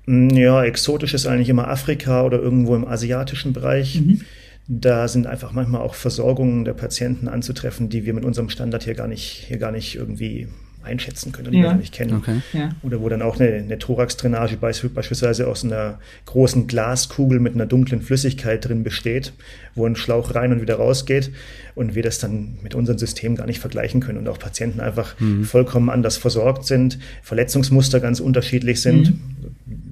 Mm, 0.06 0.30
ja, 0.30 0.62
exotisch 0.64 1.14
ist 1.14 1.26
eigentlich 1.26 1.48
immer 1.48 1.68
Afrika 1.68 2.22
oder 2.22 2.38
irgendwo 2.38 2.74
im 2.74 2.86
asiatischen 2.86 3.52
Bereich. 3.52 4.00
Mhm. 4.00 4.20
Da 4.68 5.06
sind 5.08 5.26
einfach 5.26 5.52
manchmal 5.52 5.80
auch 5.80 5.94
Versorgungen 5.94 6.64
der 6.64 6.74
Patienten 6.74 7.28
anzutreffen, 7.28 7.88
die 7.88 8.04
wir 8.04 8.14
mit 8.14 8.24
unserem 8.24 8.48
Standard 8.48 8.82
hier 8.84 8.94
gar 8.94 9.08
nicht, 9.08 9.44
hier 9.46 9.58
gar 9.58 9.70
nicht 9.70 9.94
irgendwie 9.94 10.48
einschätzen 10.86 11.32
können, 11.32 11.50
die 11.50 11.58
ja. 11.58 11.64
wir 11.64 11.70
gar 11.70 11.76
nicht 11.76 11.92
kennen. 11.92 12.16
Okay. 12.16 12.40
Ja. 12.52 12.70
Oder 12.82 13.00
wo 13.02 13.08
dann 13.08 13.22
auch 13.22 13.38
eine, 13.38 13.52
eine 13.52 13.78
Thorax-Drainage 13.78 14.56
beispielsweise 14.56 15.46
aus 15.46 15.64
einer 15.64 15.98
großen 16.24 16.66
Glaskugel 16.66 17.40
mit 17.40 17.54
einer 17.54 17.66
dunklen 17.66 18.00
Flüssigkeit 18.00 18.66
drin 18.66 18.82
besteht, 18.82 19.32
wo 19.74 19.86
ein 19.86 19.96
Schlauch 19.96 20.34
rein 20.34 20.52
und 20.52 20.62
wieder 20.62 20.76
rausgeht 20.76 21.30
und 21.74 21.94
wir 21.94 22.02
das 22.02 22.18
dann 22.18 22.56
mit 22.62 22.74
unserem 22.74 22.98
System 22.98 23.36
gar 23.36 23.46
nicht 23.46 23.58
vergleichen 23.58 24.00
können 24.00 24.18
und 24.18 24.28
auch 24.28 24.38
Patienten 24.38 24.80
einfach 24.80 25.18
mhm. 25.20 25.44
vollkommen 25.44 25.90
anders 25.90 26.16
versorgt 26.16 26.64
sind, 26.64 26.98
Verletzungsmuster 27.22 28.00
ganz 28.00 28.20
unterschiedlich 28.20 28.80
sind. 28.80 29.10
Mhm 29.10 29.20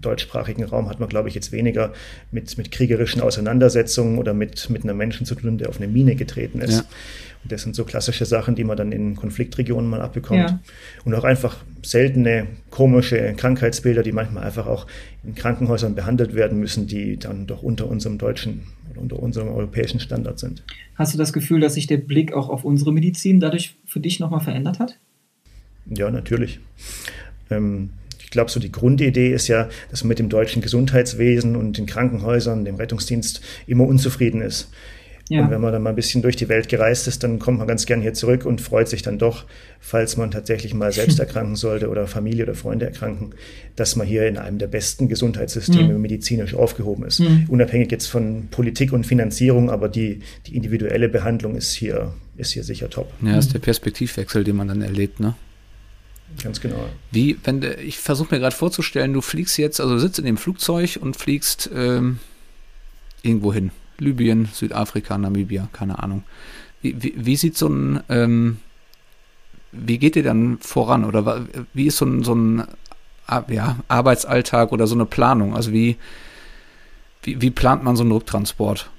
deutschsprachigen 0.05 0.65
Raum 0.65 0.89
hat 0.89 1.01
man, 1.01 1.09
glaube 1.09 1.29
ich, 1.29 1.35
jetzt 1.35 1.53
weniger 1.53 1.93
mit, 2.31 2.57
mit 2.59 2.71
kriegerischen 2.71 3.21
Auseinandersetzungen 3.21 4.19
oder 4.19 4.35
mit, 4.35 4.69
mit 4.71 4.85
einem 4.85 4.97
Menschen 4.97 5.27
zu 5.27 5.35
tun, 5.35 5.59
der 5.59 5.69
auf 5.69 5.79
eine 5.79 5.89
Mine 5.89 6.15
getreten 6.15 6.61
ist. 6.61 6.79
Ja. 6.79 6.85
Das 7.49 7.63
sind 7.63 7.75
so 7.75 7.85
klassische 7.85 8.25
Sachen, 8.25 8.55
die 8.55 8.65
man 8.65 8.77
dann 8.77 8.93
in 8.93 9.17
Konfliktregionen 9.17 9.89
mal 9.89 10.01
abbekommt. 10.01 10.51
Ja. 10.51 10.61
Und 11.05 11.15
auch 11.15 11.25
einfach 11.25 11.59
seltene, 11.83 12.47
komische 12.71 13.35
Krankheitsbilder, 13.37 14.03
die 14.03 14.13
manchmal 14.13 14.45
einfach 14.45 14.67
auch 14.67 14.87
in 15.25 15.35
Krankenhäusern 15.35 15.95
behandelt 15.95 16.35
werden 16.35 16.59
müssen, 16.59 16.87
die 16.87 17.17
dann 17.17 17.47
doch 17.47 17.63
unter 17.63 17.89
unserem 17.89 18.19
deutschen 18.19 18.63
oder 18.91 19.03
unter 19.03 19.19
unserem 19.21 19.49
europäischen 19.49 20.01
Standard 20.01 20.39
sind. 20.39 20.63
Hast 20.95 21.13
du 21.15 21.19
das 21.19 21.33
Gefühl, 21.33 21.61
dass 21.61 21.75
sich 21.75 21.87
der 21.87 21.99
Blick 21.99 22.33
auch 22.33 22.49
auf 22.49 22.65
unsere 22.65 22.93
Medizin 22.93 23.41
dadurch 23.41 23.77
für 23.85 24.01
dich 24.01 24.21
nochmal 24.21 24.41
verändert 24.41 24.79
hat? 24.79 24.99
Ja, 25.87 26.11
natürlich. 26.11 26.61
Ähm, 27.51 27.91
glaube, 28.35 28.51
so 28.51 28.61
die 28.61 28.71
Grundidee 28.71 29.33
ist 29.33 29.49
ja, 29.49 29.69
dass 29.91 30.05
man 30.05 30.09
mit 30.09 30.19
dem 30.19 30.29
deutschen 30.29 30.61
Gesundheitswesen 30.61 31.57
und 31.57 31.79
den 31.79 31.87
Krankenhäusern, 31.87 32.67
dem 32.67 32.75
Rettungsdienst 32.75 33.41
immer 33.67 33.87
unzufrieden 33.87 34.43
ist. 34.43 34.71
Ja. 35.31 35.43
Und 35.43 35.51
wenn 35.51 35.61
man 35.61 35.73
dann 35.73 35.83
mal 35.83 35.91
ein 35.91 35.97
bisschen 35.97 36.21
durch 36.21 36.37
die 36.37 36.49
Welt 36.49 36.69
gereist 36.69 37.09
ist, 37.09 37.23
dann 37.23 37.39
kommt 37.39 37.59
man 37.59 37.67
ganz 37.67 37.87
gern 37.87 38.03
hier 38.03 38.13
zurück 38.13 38.45
und 38.45 38.61
freut 38.61 38.89
sich 38.89 39.01
dann 39.01 39.19
doch, 39.19 39.45
falls 39.81 40.17
man 40.17 40.31
tatsächlich 40.31 40.75
mal 40.75 40.93
selbst 40.93 41.19
erkranken 41.19 41.57
sollte 41.57 41.89
oder 41.89 42.07
Familie 42.07 42.45
oder 42.45 42.55
Freunde 42.55 42.85
erkranken, 42.85 43.31
dass 43.75 43.97
man 43.97 44.07
hier 44.07 44.29
in 44.29 44.37
einem 44.37 44.59
der 44.59 44.67
besten 44.67 45.09
Gesundheitssysteme 45.09 45.95
mhm. 45.95 46.03
medizinisch 46.03 46.55
aufgehoben 46.55 47.05
ist. 47.07 47.21
Mhm. 47.21 47.47
Unabhängig 47.49 47.91
jetzt 47.91 48.07
von 48.07 48.49
Politik 48.51 48.93
und 48.93 49.07
Finanzierung, 49.07 49.71
aber 49.71 49.89
die, 49.89 50.21
die 50.47 50.57
individuelle 50.57 51.09
Behandlung 51.09 51.57
ist 51.57 51.73
hier, 51.73 52.13
ist 52.37 52.53
hier 52.53 52.65
sicher 52.65 52.91
top. 52.91 53.11
Ja, 53.23 53.39
ist 53.39 53.55
der 53.55 53.61
Perspektivwechsel, 53.61 54.45
den 54.45 54.57
man 54.57 54.69
dann 54.69 54.83
erlebt, 54.83 55.21
ne? 55.21 55.35
Ganz 56.43 56.61
genau. 56.61 56.89
Wie, 57.13 57.37
wenn 57.45 57.65
ich 57.85 57.99
versuche 57.99 58.35
mir 58.35 58.41
gerade 58.41 58.57
vorzustellen, 58.57 59.13
du 59.13 59.21
fliegst 59.21 59.57
jetzt, 59.57 59.81
also 59.81 59.99
sitzt 59.99 60.19
in 60.19 60.25
dem 60.25 60.37
Flugzeug 60.37 60.99
und 61.01 61.17
fliegst 61.17 61.71
ähm, 61.75 62.19
irgendwo 63.23 63.53
hin. 63.53 63.71
Libyen, 63.99 64.47
Südafrika, 64.47 65.19
Namibia, 65.19 65.69
keine 65.73 66.03
Ahnung. 66.03 66.25
Wie, 66.83 67.03
wie, 67.03 67.15
wie 67.17 67.37
sieht 67.37 67.57
so 67.57 67.69
ein, 67.69 68.01
ähm, 68.09 68.59
wie 69.73 69.99
geht 69.99 70.17
ihr 70.17 70.23
dann 70.23 70.59
voran? 70.59 71.05
Oder 71.05 71.47
wie 71.73 71.87
ist 71.87 71.97
so 71.97 72.07
ein, 72.07 72.23
so 72.23 72.35
ein 72.35 72.65
ja, 73.49 73.77
Arbeitsalltag 73.89 74.73
oder 74.73 74.87
so 74.87 74.95
eine 74.95 75.07
Planung? 75.07 75.55
Also 75.55 75.73
wie, 75.73 75.97
wie, 77.23 77.41
wie 77.41 77.51
plant 77.51 77.83
man 77.83 77.97
so 77.97 78.03
einen 78.03 78.13
Rücktransport? 78.13 78.91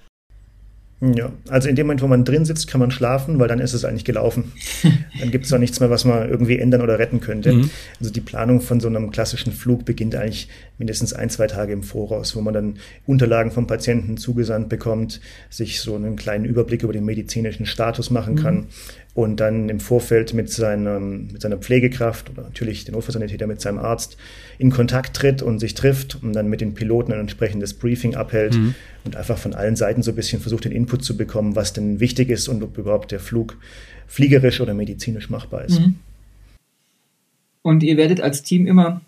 Ja, 1.02 1.34
also 1.50 1.68
in 1.68 1.76
dem 1.76 1.88
Moment, 1.88 2.02
wo 2.02 2.08
man 2.08 2.24
drin 2.24 2.46
sitzt, 2.46 2.68
kann 2.68 2.80
man 2.80 2.90
schlafen, 2.90 3.38
weil 3.38 3.50
dann 3.50 3.60
ist 3.60 3.74
es 3.74 3.84
eigentlich 3.84 4.06
gelaufen. 4.06 4.54
dann 5.20 5.30
gibt 5.30 5.46
es 5.46 5.52
auch 5.52 5.58
nichts 5.58 5.82
mehr, 5.82 5.90
was 5.90 6.06
man 6.06 6.30
irgendwie 6.30 6.58
ändern 6.58 6.82
oder 6.82 6.98
retten 6.98 7.20
könnte. 7.20 7.52
Mhm. 7.52 7.70
Also 8.00 8.14
die 8.14 8.22
Planung 8.22 8.62
von 8.62 8.80
so 8.80 8.88
einem 8.88 9.12
klassischen 9.12 9.52
Flug 9.52 9.84
beginnt 9.84 10.16
eigentlich 10.16 10.48
mindestens 10.78 11.12
ein, 11.12 11.30
zwei 11.30 11.48
Tage 11.48 11.74
im 11.74 11.84
Voraus, 11.84 12.36
wo 12.36 12.42
man 12.42 12.54
dann 12.54 12.76
Unterlagen 13.06 13.52
vom 13.52 13.68
Patienten 13.68 14.16
zugesandt 14.16 14.70
bekommt, 14.70 15.20
sich 15.50 15.82
so 15.82 15.96
einen 15.96 16.16
kleinen 16.16 16.46
Überblick 16.46 16.84
über 16.84 16.94
den 16.94 17.04
medizinischen 17.04 17.66
Status 17.66 18.10
machen 18.10 18.36
mhm. 18.36 18.68
Und 19.16 19.40
dann 19.40 19.70
im 19.70 19.80
Vorfeld 19.80 20.34
mit, 20.34 20.52
seinem, 20.52 21.28
mit 21.32 21.42
seiner 21.42 21.58
Pflegekraft 21.58 22.30
oder 22.30 22.44
natürlich 22.44 22.84
den 22.84 22.94
Notfallsanitäter 22.96 23.48
mit 23.48 23.62
seinem 23.62 23.80
Arzt 23.80 24.18
in 24.58 24.72
Kontakt 24.72 25.16
tritt 25.16 25.42
und 25.42 25.60
sich 25.60 25.74
trifft 25.74 26.22
und 26.22 26.34
dann 26.34 26.50
mit 26.50 26.60
den 26.60 26.74
Piloten 26.74 27.14
ein 27.14 27.22
entsprechendes 27.22 27.74
Briefing 27.76 28.16
abhält 28.16 28.56
mhm. 28.56 28.76
und 29.06 29.16
einfach 29.16 29.38
von 29.38 29.54
allen 29.54 29.78
Seiten 29.78 30.04
so 30.04 30.12
ein 30.12 30.16
bisschen 30.16 30.42
versucht, 30.42 30.66
den 30.66 30.74
Input 30.74 31.06
zu 31.06 31.16
bekommen, 31.16 31.56
was 31.56 31.72
denn 31.72 32.02
wichtig 32.02 32.30
ist 32.30 32.50
und 32.50 32.62
ob 32.62 32.78
überhaupt 32.78 33.14
der 33.14 33.22
Flug 33.22 33.58
fliegerisch 34.06 34.60
oder 34.60 34.74
medizinisch 34.74 35.30
machbar 35.30 35.64
ist. 35.64 35.80
Mhm. 35.80 35.96
Und 37.62 37.84
ihr 37.84 37.96
werdet 37.96 38.20
als 38.20 38.44
Team 38.44 38.68
immer 38.68 39.00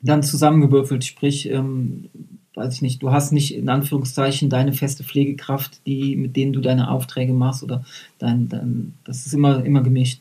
dann 0.00 0.22
zusammengewürfelt, 0.22 1.04
sprich, 1.04 1.50
ähm, 1.50 2.08
weiß 2.54 2.74
ich 2.74 2.82
nicht, 2.82 3.02
du 3.02 3.12
hast 3.12 3.32
nicht 3.32 3.54
in 3.54 3.68
Anführungszeichen 3.68 4.50
deine 4.50 4.72
feste 4.72 5.04
Pflegekraft, 5.04 5.80
die, 5.86 6.16
mit 6.16 6.36
denen 6.36 6.52
du 6.52 6.60
deine 6.60 6.90
Aufträge 6.90 7.32
machst 7.32 7.62
oder 7.62 7.84
dein, 8.18 8.48
dein 8.48 8.94
das 9.04 9.26
ist 9.26 9.34
immer, 9.34 9.64
immer 9.64 9.82
gemischt. 9.82 10.20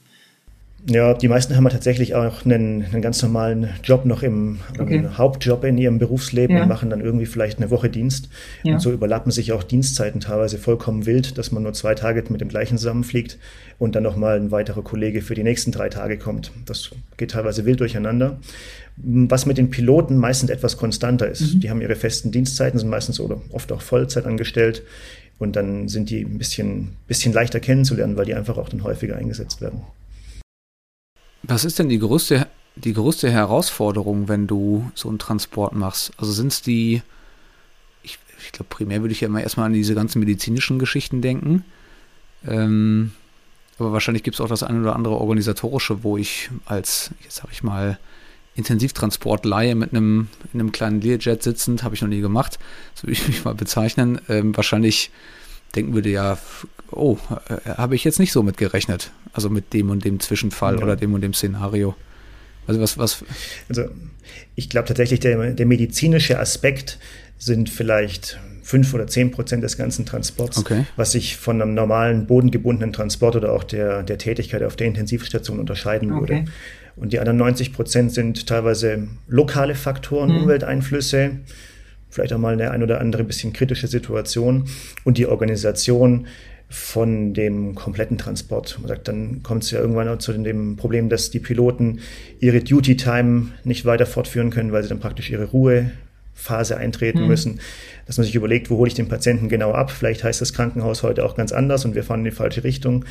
Ja, 0.87 1.13
die 1.13 1.27
meisten 1.27 1.55
haben 1.55 1.67
tatsächlich 1.67 2.15
auch 2.15 2.45
einen, 2.45 2.85
einen 2.85 3.01
ganz 3.01 3.21
normalen 3.21 3.69
Job 3.83 4.05
noch 4.05 4.23
im 4.23 4.59
okay. 4.79 5.03
Hauptjob 5.17 5.65
in 5.65 5.77
ihrem 5.77 5.99
Berufsleben 5.99 6.55
ja. 6.55 6.63
und 6.63 6.69
machen 6.69 6.89
dann 6.89 7.01
irgendwie 7.01 7.25
vielleicht 7.25 7.57
eine 7.57 7.69
Woche 7.69 7.89
Dienst. 7.89 8.29
Ja. 8.63 8.73
Und 8.73 8.79
so 8.79 8.91
überlappen 8.91 9.31
sich 9.31 9.51
auch 9.51 9.63
Dienstzeiten 9.63 10.21
teilweise 10.21 10.57
vollkommen 10.57 11.05
wild, 11.05 11.37
dass 11.37 11.51
man 11.51 11.63
nur 11.63 11.73
zwei 11.73 11.95
Tage 11.95 12.23
mit 12.29 12.39
dem 12.39 12.47
gleichen 12.47 12.77
zusammenfliegt 12.77 13.37
und 13.77 13.95
dann 13.95 14.03
nochmal 14.03 14.37
ein 14.37 14.51
weiterer 14.51 14.81
Kollege 14.81 15.21
für 15.21 15.35
die 15.35 15.43
nächsten 15.43 15.71
drei 15.71 15.89
Tage 15.89 16.17
kommt. 16.17 16.51
Das 16.65 16.91
geht 17.17 17.31
teilweise 17.31 17.65
wild 17.65 17.81
durcheinander. 17.81 18.37
Was 19.01 19.45
mit 19.45 19.57
den 19.57 19.69
Piloten 19.69 20.17
meistens 20.17 20.49
etwas 20.49 20.77
konstanter 20.77 21.29
ist. 21.29 21.55
Mhm. 21.55 21.59
Die 21.61 21.69
haben 21.69 21.81
ihre 21.81 21.95
festen 21.95 22.31
Dienstzeiten, 22.31 22.79
sind 22.79 22.89
meistens 22.89 23.19
oder 23.19 23.41
oft 23.51 23.71
auch 23.71 23.81
Vollzeit 23.81 24.25
angestellt. 24.25 24.83
Und 25.37 25.55
dann 25.55 25.87
sind 25.87 26.09
die 26.09 26.21
ein 26.21 26.37
bisschen, 26.37 26.97
bisschen 27.07 27.31
leichter 27.31 27.61
kennenzulernen, 27.61 28.17
weil 28.17 28.25
die 28.25 28.35
einfach 28.35 28.57
auch 28.57 28.67
dann 28.67 28.83
häufiger 28.83 29.15
eingesetzt 29.15 29.61
werden. 29.61 29.81
Was 31.43 31.63
ist 31.63 31.79
denn 31.79 31.87
die 31.87 31.99
größte, 31.99 32.47
die 32.75 32.93
größte 32.93 33.31
Herausforderung, 33.31 34.27
wenn 34.27 34.47
du 34.47 34.91
so 34.95 35.07
einen 35.07 35.17
Transport 35.17 35.73
machst? 35.73 36.11
Also 36.17 36.33
sind 36.33 36.51
es 36.51 36.61
die, 36.61 37.01
ich, 38.03 38.19
ich 38.43 38.51
glaube, 38.51 38.67
primär 38.69 39.01
würde 39.01 39.13
ich 39.13 39.21
ja 39.21 39.29
immer 39.29 39.41
erstmal 39.41 39.67
an 39.67 39.73
diese 39.73 39.95
ganzen 39.95 40.19
medizinischen 40.19 40.77
Geschichten 40.77 41.21
denken. 41.21 41.63
Ähm, 42.45 43.13
aber 43.77 43.93
wahrscheinlich 43.93 44.23
gibt 44.23 44.35
es 44.35 44.41
auch 44.41 44.49
das 44.49 44.63
eine 44.63 44.81
oder 44.81 44.95
andere 44.95 45.15
organisatorische, 45.15 46.03
wo 46.03 46.17
ich 46.17 46.49
als, 46.65 47.11
jetzt 47.23 47.37
sag 47.37 47.51
ich 47.51 47.63
mal, 47.63 47.97
Intensivtransportleihe 48.59 49.73
mit 49.75 49.91
einem, 49.91 50.27
in 50.53 50.59
einem 50.59 50.71
kleinen 50.71 51.01
Learjet 51.01 51.41
sitzend, 51.41 51.83
habe 51.83 51.95
ich 51.95 52.01
noch 52.01 52.09
nie 52.09 52.21
gemacht, 52.21 52.59
so 52.93 53.03
würde 53.03 53.13
ich 53.13 53.27
mich 53.27 53.43
mal 53.43 53.55
bezeichnen, 53.55 54.21
ähm, 54.29 54.55
wahrscheinlich 54.55 55.11
denken 55.75 55.93
würde, 55.93 56.09
ja, 56.09 56.37
oh, 56.91 57.17
äh, 57.47 57.69
habe 57.71 57.95
ich 57.95 58.03
jetzt 58.03 58.19
nicht 58.19 58.31
so 58.31 58.43
mit 58.43 58.57
gerechnet. 58.57 59.11
Also 59.33 59.49
mit 59.49 59.73
dem 59.73 59.89
und 59.89 60.03
dem 60.05 60.19
Zwischenfall 60.19 60.77
ja. 60.77 60.81
oder 60.81 60.95
dem 60.95 61.13
und 61.13 61.21
dem 61.21 61.33
Szenario. 61.33 61.95
Also 62.65 62.81
was, 62.81 62.97
was. 62.97 63.23
Also 63.67 63.85
ich 64.55 64.69
glaube 64.69 64.87
tatsächlich, 64.87 65.19
der, 65.19 65.53
der 65.53 65.65
medizinische 65.65 66.39
Aspekt 66.39 66.99
sind 67.37 67.69
vielleicht 67.69 68.39
fünf 68.63 68.93
oder 68.93 69.07
zehn 69.07 69.31
Prozent 69.31 69.63
des 69.63 69.77
ganzen 69.77 70.05
Transports, 70.05 70.59
okay. 70.59 70.85
was 70.95 71.13
sich 71.13 71.37
von 71.37 71.59
einem 71.59 71.73
normalen 71.73 72.27
bodengebundenen 72.27 72.93
Transport 72.93 73.35
oder 73.35 73.51
auch 73.51 73.63
der, 73.63 74.03
der 74.03 74.19
Tätigkeit 74.19 74.61
auf 74.61 74.75
der 74.75 74.85
Intensivstation 74.85 75.59
unterscheiden 75.59 76.11
okay. 76.11 76.19
würde. 76.19 76.51
Und 76.99 77.13
die 77.13 77.19
anderen 77.19 77.37
90 77.37 77.73
Prozent 77.73 78.11
sind 78.11 78.45
teilweise 78.47 79.07
lokale 79.27 79.75
Faktoren, 79.75 80.31
mhm. 80.31 80.43
Umwelteinflüsse, 80.43 81.31
vielleicht 82.09 82.33
auch 82.33 82.39
mal 82.39 82.53
eine 82.53 82.71
ein 82.71 82.83
oder 82.83 82.99
andere 82.99 83.23
bisschen 83.23 83.53
kritische 83.53 83.87
Situation 83.87 84.65
und 85.03 85.17
die 85.17 85.27
Organisation 85.27 86.27
von 86.69 87.33
dem 87.33 87.73
kompletten 87.73 88.17
Transport. 88.17 88.77
Man 88.79 88.89
sagt, 88.89 89.07
dann 89.07 89.41
kommt 89.41 89.63
es 89.63 89.71
ja 89.71 89.79
irgendwann 89.79 90.07
auch 90.07 90.19
zu 90.19 90.33
dem 90.33 90.75
Problem, 90.75 91.09
dass 91.09 91.31
die 91.31 91.39
Piloten 91.39 91.99
ihre 92.39 92.59
Duty 92.59 92.95
Time 92.95 93.47
nicht 93.63 93.85
weiter 93.85 94.05
fortführen 94.05 94.51
können, 94.51 94.71
weil 94.71 94.83
sie 94.83 94.89
dann 94.89 94.99
praktisch 94.99 95.31
ihre 95.31 95.51
Ruhephase 96.39 96.77
eintreten 96.77 97.21
mhm. 97.21 97.27
müssen. 97.27 97.59
Dass 98.05 98.17
man 98.17 98.25
sich 98.25 98.35
überlegt, 98.35 98.69
wo 98.69 98.77
hole 98.77 98.87
ich 98.87 98.93
den 98.95 99.07
Patienten 99.07 99.49
genau 99.49 99.71
ab? 99.71 99.91
Vielleicht 99.91 100.23
heißt 100.23 100.41
das 100.41 100.53
Krankenhaus 100.53 101.03
heute 101.03 101.25
auch 101.25 101.35
ganz 101.35 101.51
anders 101.51 101.85
und 101.85 101.95
wir 101.95 102.03
fahren 102.03 102.21
in 102.21 102.25
die 102.25 102.31
falsche 102.31 102.63
Richtung. 102.63 103.05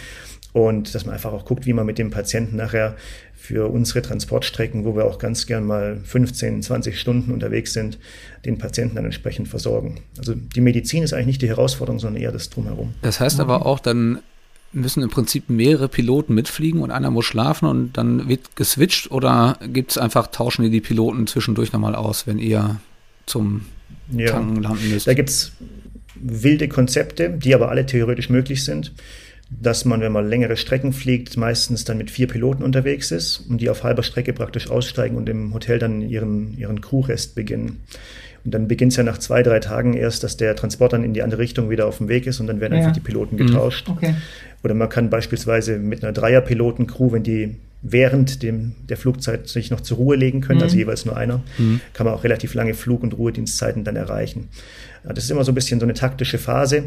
Und 0.52 0.94
dass 0.94 1.04
man 1.04 1.14
einfach 1.14 1.32
auch 1.32 1.44
guckt, 1.44 1.66
wie 1.66 1.72
man 1.72 1.86
mit 1.86 1.98
dem 1.98 2.10
Patienten 2.10 2.56
nachher 2.56 2.96
für 3.36 3.70
unsere 3.70 4.02
Transportstrecken, 4.02 4.84
wo 4.84 4.96
wir 4.96 5.04
auch 5.04 5.18
ganz 5.18 5.46
gern 5.46 5.64
mal 5.64 6.00
15, 6.02 6.62
20 6.62 6.98
Stunden 6.98 7.32
unterwegs 7.32 7.72
sind, 7.72 7.98
den 8.44 8.58
Patienten 8.58 8.96
dann 8.96 9.04
entsprechend 9.04 9.46
versorgen. 9.46 10.00
Also 10.18 10.34
die 10.34 10.60
Medizin 10.60 11.02
ist 11.02 11.12
eigentlich 11.12 11.26
nicht 11.26 11.42
die 11.42 11.48
Herausforderung, 11.48 12.00
sondern 12.00 12.22
eher 12.22 12.32
das 12.32 12.50
Drumherum. 12.50 12.94
Das 13.02 13.20
heißt 13.20 13.40
aber 13.40 13.66
auch, 13.66 13.78
dann 13.78 14.20
müssen 14.72 15.02
im 15.02 15.10
Prinzip 15.10 15.48
mehrere 15.48 15.88
Piloten 15.88 16.34
mitfliegen 16.34 16.80
und 16.80 16.90
einer 16.90 17.10
muss 17.10 17.24
schlafen 17.24 17.66
und 17.66 17.92
dann 17.94 18.28
wird 18.28 18.56
geswitcht 18.56 19.10
oder 19.10 19.58
gibt 19.72 19.92
es 19.92 19.98
einfach, 19.98 20.26
tauschen 20.28 20.62
die 20.62 20.70
die 20.70 20.80
Piloten 20.80 21.26
zwischendurch 21.26 21.72
nochmal 21.72 21.94
aus, 21.94 22.26
wenn 22.26 22.38
ihr 22.38 22.80
zum 23.28 23.66
ja, 24.10 24.30
Tanken 24.30 24.62
landen 24.62 24.90
müsst? 24.90 25.06
Da 25.06 25.14
gibt 25.14 25.30
es 25.30 25.52
wilde 26.14 26.68
Konzepte, 26.68 27.30
die 27.30 27.54
aber 27.54 27.68
alle 27.68 27.86
theoretisch 27.86 28.28
möglich 28.30 28.64
sind 28.64 28.92
dass 29.50 29.84
man, 29.84 30.00
wenn 30.00 30.12
man 30.12 30.28
längere 30.28 30.56
Strecken 30.56 30.92
fliegt, 30.92 31.36
meistens 31.36 31.84
dann 31.84 31.98
mit 31.98 32.10
vier 32.10 32.28
Piloten 32.28 32.62
unterwegs 32.62 33.10
ist 33.10 33.38
und 33.48 33.60
die 33.60 33.70
auf 33.70 33.82
halber 33.82 34.02
Strecke 34.02 34.32
praktisch 34.32 34.70
aussteigen 34.70 35.16
und 35.16 35.28
im 35.28 35.54
Hotel 35.54 35.78
dann 35.78 36.02
ihren, 36.02 36.56
ihren 36.58 36.80
Crewrest 36.80 37.34
beginnen. 37.34 37.80
Und 38.44 38.54
dann 38.54 38.68
beginnt 38.68 38.92
es 38.92 38.96
ja 38.96 39.02
nach 39.02 39.18
zwei, 39.18 39.42
drei 39.42 39.60
Tagen 39.60 39.94
erst, 39.94 40.24
dass 40.24 40.36
der 40.36 40.56
Transport 40.56 40.92
dann 40.92 41.04
in 41.04 41.14
die 41.14 41.22
andere 41.22 41.40
Richtung 41.40 41.70
wieder 41.70 41.86
auf 41.86 41.98
dem 41.98 42.08
Weg 42.08 42.26
ist 42.26 42.40
und 42.40 42.46
dann 42.46 42.60
werden 42.60 42.74
ja. 42.74 42.80
einfach 42.80 42.92
die 42.92 43.00
Piloten 43.00 43.36
mhm. 43.36 43.46
getauscht. 43.46 43.88
Okay. 43.88 44.14
Oder 44.62 44.74
man 44.74 44.88
kann 44.88 45.10
beispielsweise 45.10 45.78
mit 45.78 46.02
einer 46.02 46.12
Dreier-Piloten-Crew, 46.12 47.12
wenn 47.12 47.22
die 47.22 47.56
während 47.82 48.42
dem, 48.42 48.74
der 48.88 48.96
Flugzeit 48.96 49.48
sich 49.48 49.70
noch 49.70 49.80
zur 49.80 49.98
Ruhe 49.98 50.16
legen 50.16 50.40
können, 50.40 50.60
also 50.62 50.64
mhm. 50.64 50.68
also 50.68 50.76
jeweils 50.78 51.04
nur 51.04 51.16
einer, 51.16 51.42
mhm. 51.58 51.80
kann 51.92 52.06
man 52.06 52.14
auch 52.14 52.24
relativ 52.24 52.54
lange 52.54 52.74
Flug- 52.74 53.02
und 53.02 53.16
Ruhedienstzeiten 53.16 53.84
dann 53.84 53.96
erreichen. 53.96 54.48
Das 55.04 55.24
ist 55.24 55.30
immer 55.30 55.44
so 55.44 55.52
ein 55.52 55.54
bisschen 55.54 55.78
so 55.78 55.86
eine 55.86 55.94
taktische 55.94 56.38
Phase. 56.38 56.84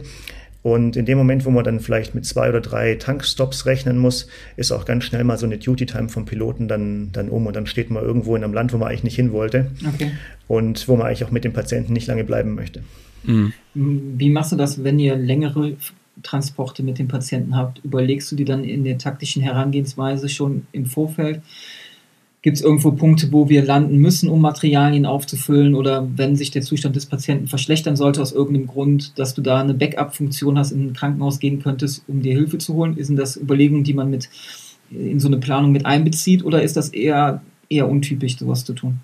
Und 0.63 0.96
in 0.96 1.06
dem 1.06 1.18
Moment, 1.18 1.46
wo 1.46 1.50
man 1.50 1.63
dann 1.63 1.80
vielleicht 1.80 2.13
mit 2.13 2.25
zwei 2.25 2.50
oder 2.50 2.62
drei 2.62 2.96
Tankstops 2.96 3.65
rechnen 3.65 3.98
muss, 3.98 4.27
ist 4.58 4.72
auch 4.72 4.86
ganz 4.86 5.06
schnell 5.06 5.24
mal 5.24 5.38
so 5.38 5.48
eine 5.48 5.58
Duty-Time 5.58 6.10
vom 6.10 6.25
Piloten 6.25 6.68
dann, 6.68 7.10
dann 7.12 7.30
um 7.30 7.48
und 7.48 7.56
dann 7.56 7.65
steht 7.65 7.89
man 7.89 8.03
irgendwo 8.03 8.36
in 8.36 8.44
einem 8.44 8.53
Land, 8.53 8.72
wo 8.72 8.77
man 8.77 8.89
eigentlich 8.89 9.03
nicht 9.03 9.15
hin 9.15 9.32
wollte 9.32 9.72
okay. 9.88 10.12
und 10.48 10.88
wo 10.88 10.96
man 10.96 11.08
eigentlich 11.08 11.24
auch 11.24 11.32
mit 11.32 11.44
dem 11.44 11.53
Patienten 11.53 11.94
nicht 11.94 12.08
lange 12.08 12.24
bleiben 12.24 12.53
möchte. 12.53 12.84
Mhm. 13.24 13.53
Wie 13.74 14.30
machst 14.30 14.51
du 14.51 14.56
das, 14.56 14.84
wenn 14.84 15.00
ihr 15.00 15.15
längere 15.15 15.77
Transporte 16.22 16.84
mit 16.84 17.00
dem 17.00 17.08
Patienten 17.08 17.56
habt? 17.56 17.84
Überlegst 17.84 18.32
du 18.32 18.36
die 18.36 18.46
dann 18.46 18.63
in 18.63 18.84
der 18.84 19.00
taktischen 19.00 19.41
Herangehensweise 19.41 20.30
schon 20.30 20.68
im 20.72 20.86
Vorfeld? 20.86 21.41
Gibt 22.43 22.57
es 22.57 22.63
irgendwo 22.63 22.91
Punkte, 22.91 23.31
wo 23.31 23.50
wir 23.50 23.63
landen 23.63 23.98
müssen, 23.98 24.27
um 24.27 24.41
Materialien 24.41 25.05
aufzufüllen 25.05 25.75
oder 25.75 26.07
wenn 26.15 26.36
sich 26.36 26.50
der 26.50 26.63
Zustand 26.63 26.95
des 26.95 27.05
Patienten 27.05 27.48
verschlechtern 27.48 27.95
sollte 27.95 28.19
aus 28.19 28.31
irgendeinem 28.31 28.65
Grund, 28.65 29.19
dass 29.19 29.36
du 29.36 29.41
da 29.41 29.62
eine 29.62 29.75
Backup-Funktion 29.75 30.57
hast, 30.57 30.71
in 30.71 30.88
ein 30.88 30.93
Krankenhaus 30.93 31.39
gehen 31.39 31.62
könntest, 31.62 32.03
um 32.07 32.24
dir 32.24 32.33
Hilfe 32.33 32.57
zu 32.57 32.74
holen? 32.74 32.95
Sind 32.98 33.17
das 33.17 33.38
Überlegungen, 33.38 33.83
die 33.83 33.93
man 33.93 34.10
mit 34.10 34.29
in 34.89 35.19
so 35.19 35.27
eine 35.27 35.38
Planung 35.38 35.71
mit 35.71 35.86
einbezieht 35.86 36.43
oder 36.43 36.63
ist 36.63 36.75
das 36.75 36.89
eher, 36.89 37.41
eher 37.69 37.88
untypisch, 37.88 38.38
sowas 38.38 38.65
zu 38.65 38.74
tun? 38.74 39.00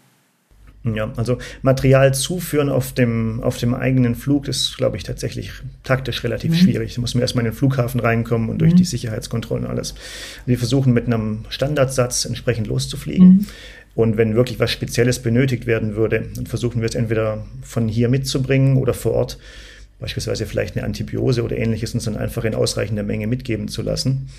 Ja, 0.96 1.12
also 1.16 1.38
Material 1.62 2.14
zuführen 2.14 2.70
auf 2.70 2.94
dem, 2.94 3.42
auf 3.44 3.58
dem 3.58 3.74
eigenen 3.74 4.16
Flug 4.16 4.48
ist, 4.48 4.78
glaube 4.78 4.98
ich, 4.98 5.04
tatsächlich 5.04 5.52
taktisch 5.84 6.24
relativ 6.24 6.52
mhm. 6.52 6.56
schwierig. 6.56 6.96
Da 6.96 7.02
muss 7.02 7.14
man 7.14 7.22
erstmal 7.22 7.46
in 7.46 7.52
den 7.52 7.58
Flughafen 7.58 8.00
reinkommen 8.00 8.50
und 8.50 8.60
durch 8.60 8.74
mhm. 8.74 8.78
die 8.78 8.86
Sicherheitskontrollen 8.86 9.66
und 9.66 9.72
alles. 9.72 9.96
Wir 10.46 10.58
versuchen 10.58 10.94
mit 10.94 11.08
einem 11.08 11.46
Standardsatz 11.50 12.26
entsprechend 12.26 12.68
loszufliegen. 12.68 13.28
Mhm. 13.28 13.46
Und 13.96 14.16
wenn 14.16 14.36
wirklich 14.36 14.60
was 14.60 14.72
Spezielles 14.72 15.20
benötigt 15.20 15.66
werden 15.66 15.96
würde, 15.96 16.28
dann 16.36 16.46
versuchen 16.46 16.82
wir 16.82 16.88
es 16.88 16.94
entweder 16.94 17.46
von 17.64 17.88
hier 17.88 18.10
mitzubringen 18.10 18.78
oder 18.78 18.94
vor 18.94 19.14
Ort 19.14 19.40
beispielsweise 20.00 20.46
vielleicht 20.46 20.78
eine 20.78 20.86
Antibiose 20.86 21.44
oder 21.44 21.58
ähnliches 21.58 21.94
uns 21.94 22.06
dann 22.06 22.18
einfach 22.18 22.44
in 22.46 22.56
ausreichender 22.56 23.04
Menge 23.04 23.28
mitgeben 23.28 23.68
zu 23.68 23.82
lassen. 23.82 24.30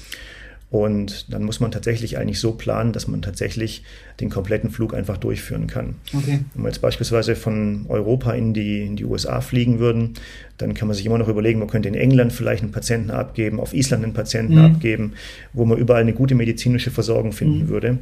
Und 0.70 1.32
dann 1.32 1.44
muss 1.44 1.60
man 1.60 1.70
tatsächlich 1.70 2.18
eigentlich 2.18 2.40
so 2.40 2.52
planen, 2.52 2.92
dass 2.92 3.08
man 3.08 3.22
tatsächlich 3.22 3.84
den 4.20 4.28
kompletten 4.28 4.70
Flug 4.70 4.92
einfach 4.92 5.16
durchführen 5.16 5.66
kann. 5.66 5.94
Okay. 6.14 6.40
Wenn 6.52 6.62
wir 6.62 6.68
jetzt 6.68 6.82
beispielsweise 6.82 7.36
von 7.36 7.86
Europa 7.88 8.32
in 8.32 8.52
die, 8.52 8.84
in 8.84 8.96
die 8.96 9.06
USA 9.06 9.40
fliegen 9.40 9.78
würden, 9.78 10.14
dann 10.58 10.74
kann 10.74 10.86
man 10.86 10.94
sich 10.94 11.06
immer 11.06 11.16
noch 11.16 11.28
überlegen, 11.28 11.58
man 11.58 11.68
könnte 11.68 11.88
in 11.88 11.94
England 11.94 12.34
vielleicht 12.34 12.62
einen 12.62 12.72
Patienten 12.72 13.10
abgeben, 13.10 13.60
auf 13.60 13.72
Island 13.72 14.04
einen 14.04 14.12
Patienten 14.12 14.56
mhm. 14.56 14.64
abgeben, 14.64 15.12
wo 15.54 15.64
man 15.64 15.78
überall 15.78 16.02
eine 16.02 16.12
gute 16.12 16.34
medizinische 16.34 16.90
Versorgung 16.90 17.32
finden 17.32 17.64
mhm. 17.64 17.68
würde. 17.68 17.98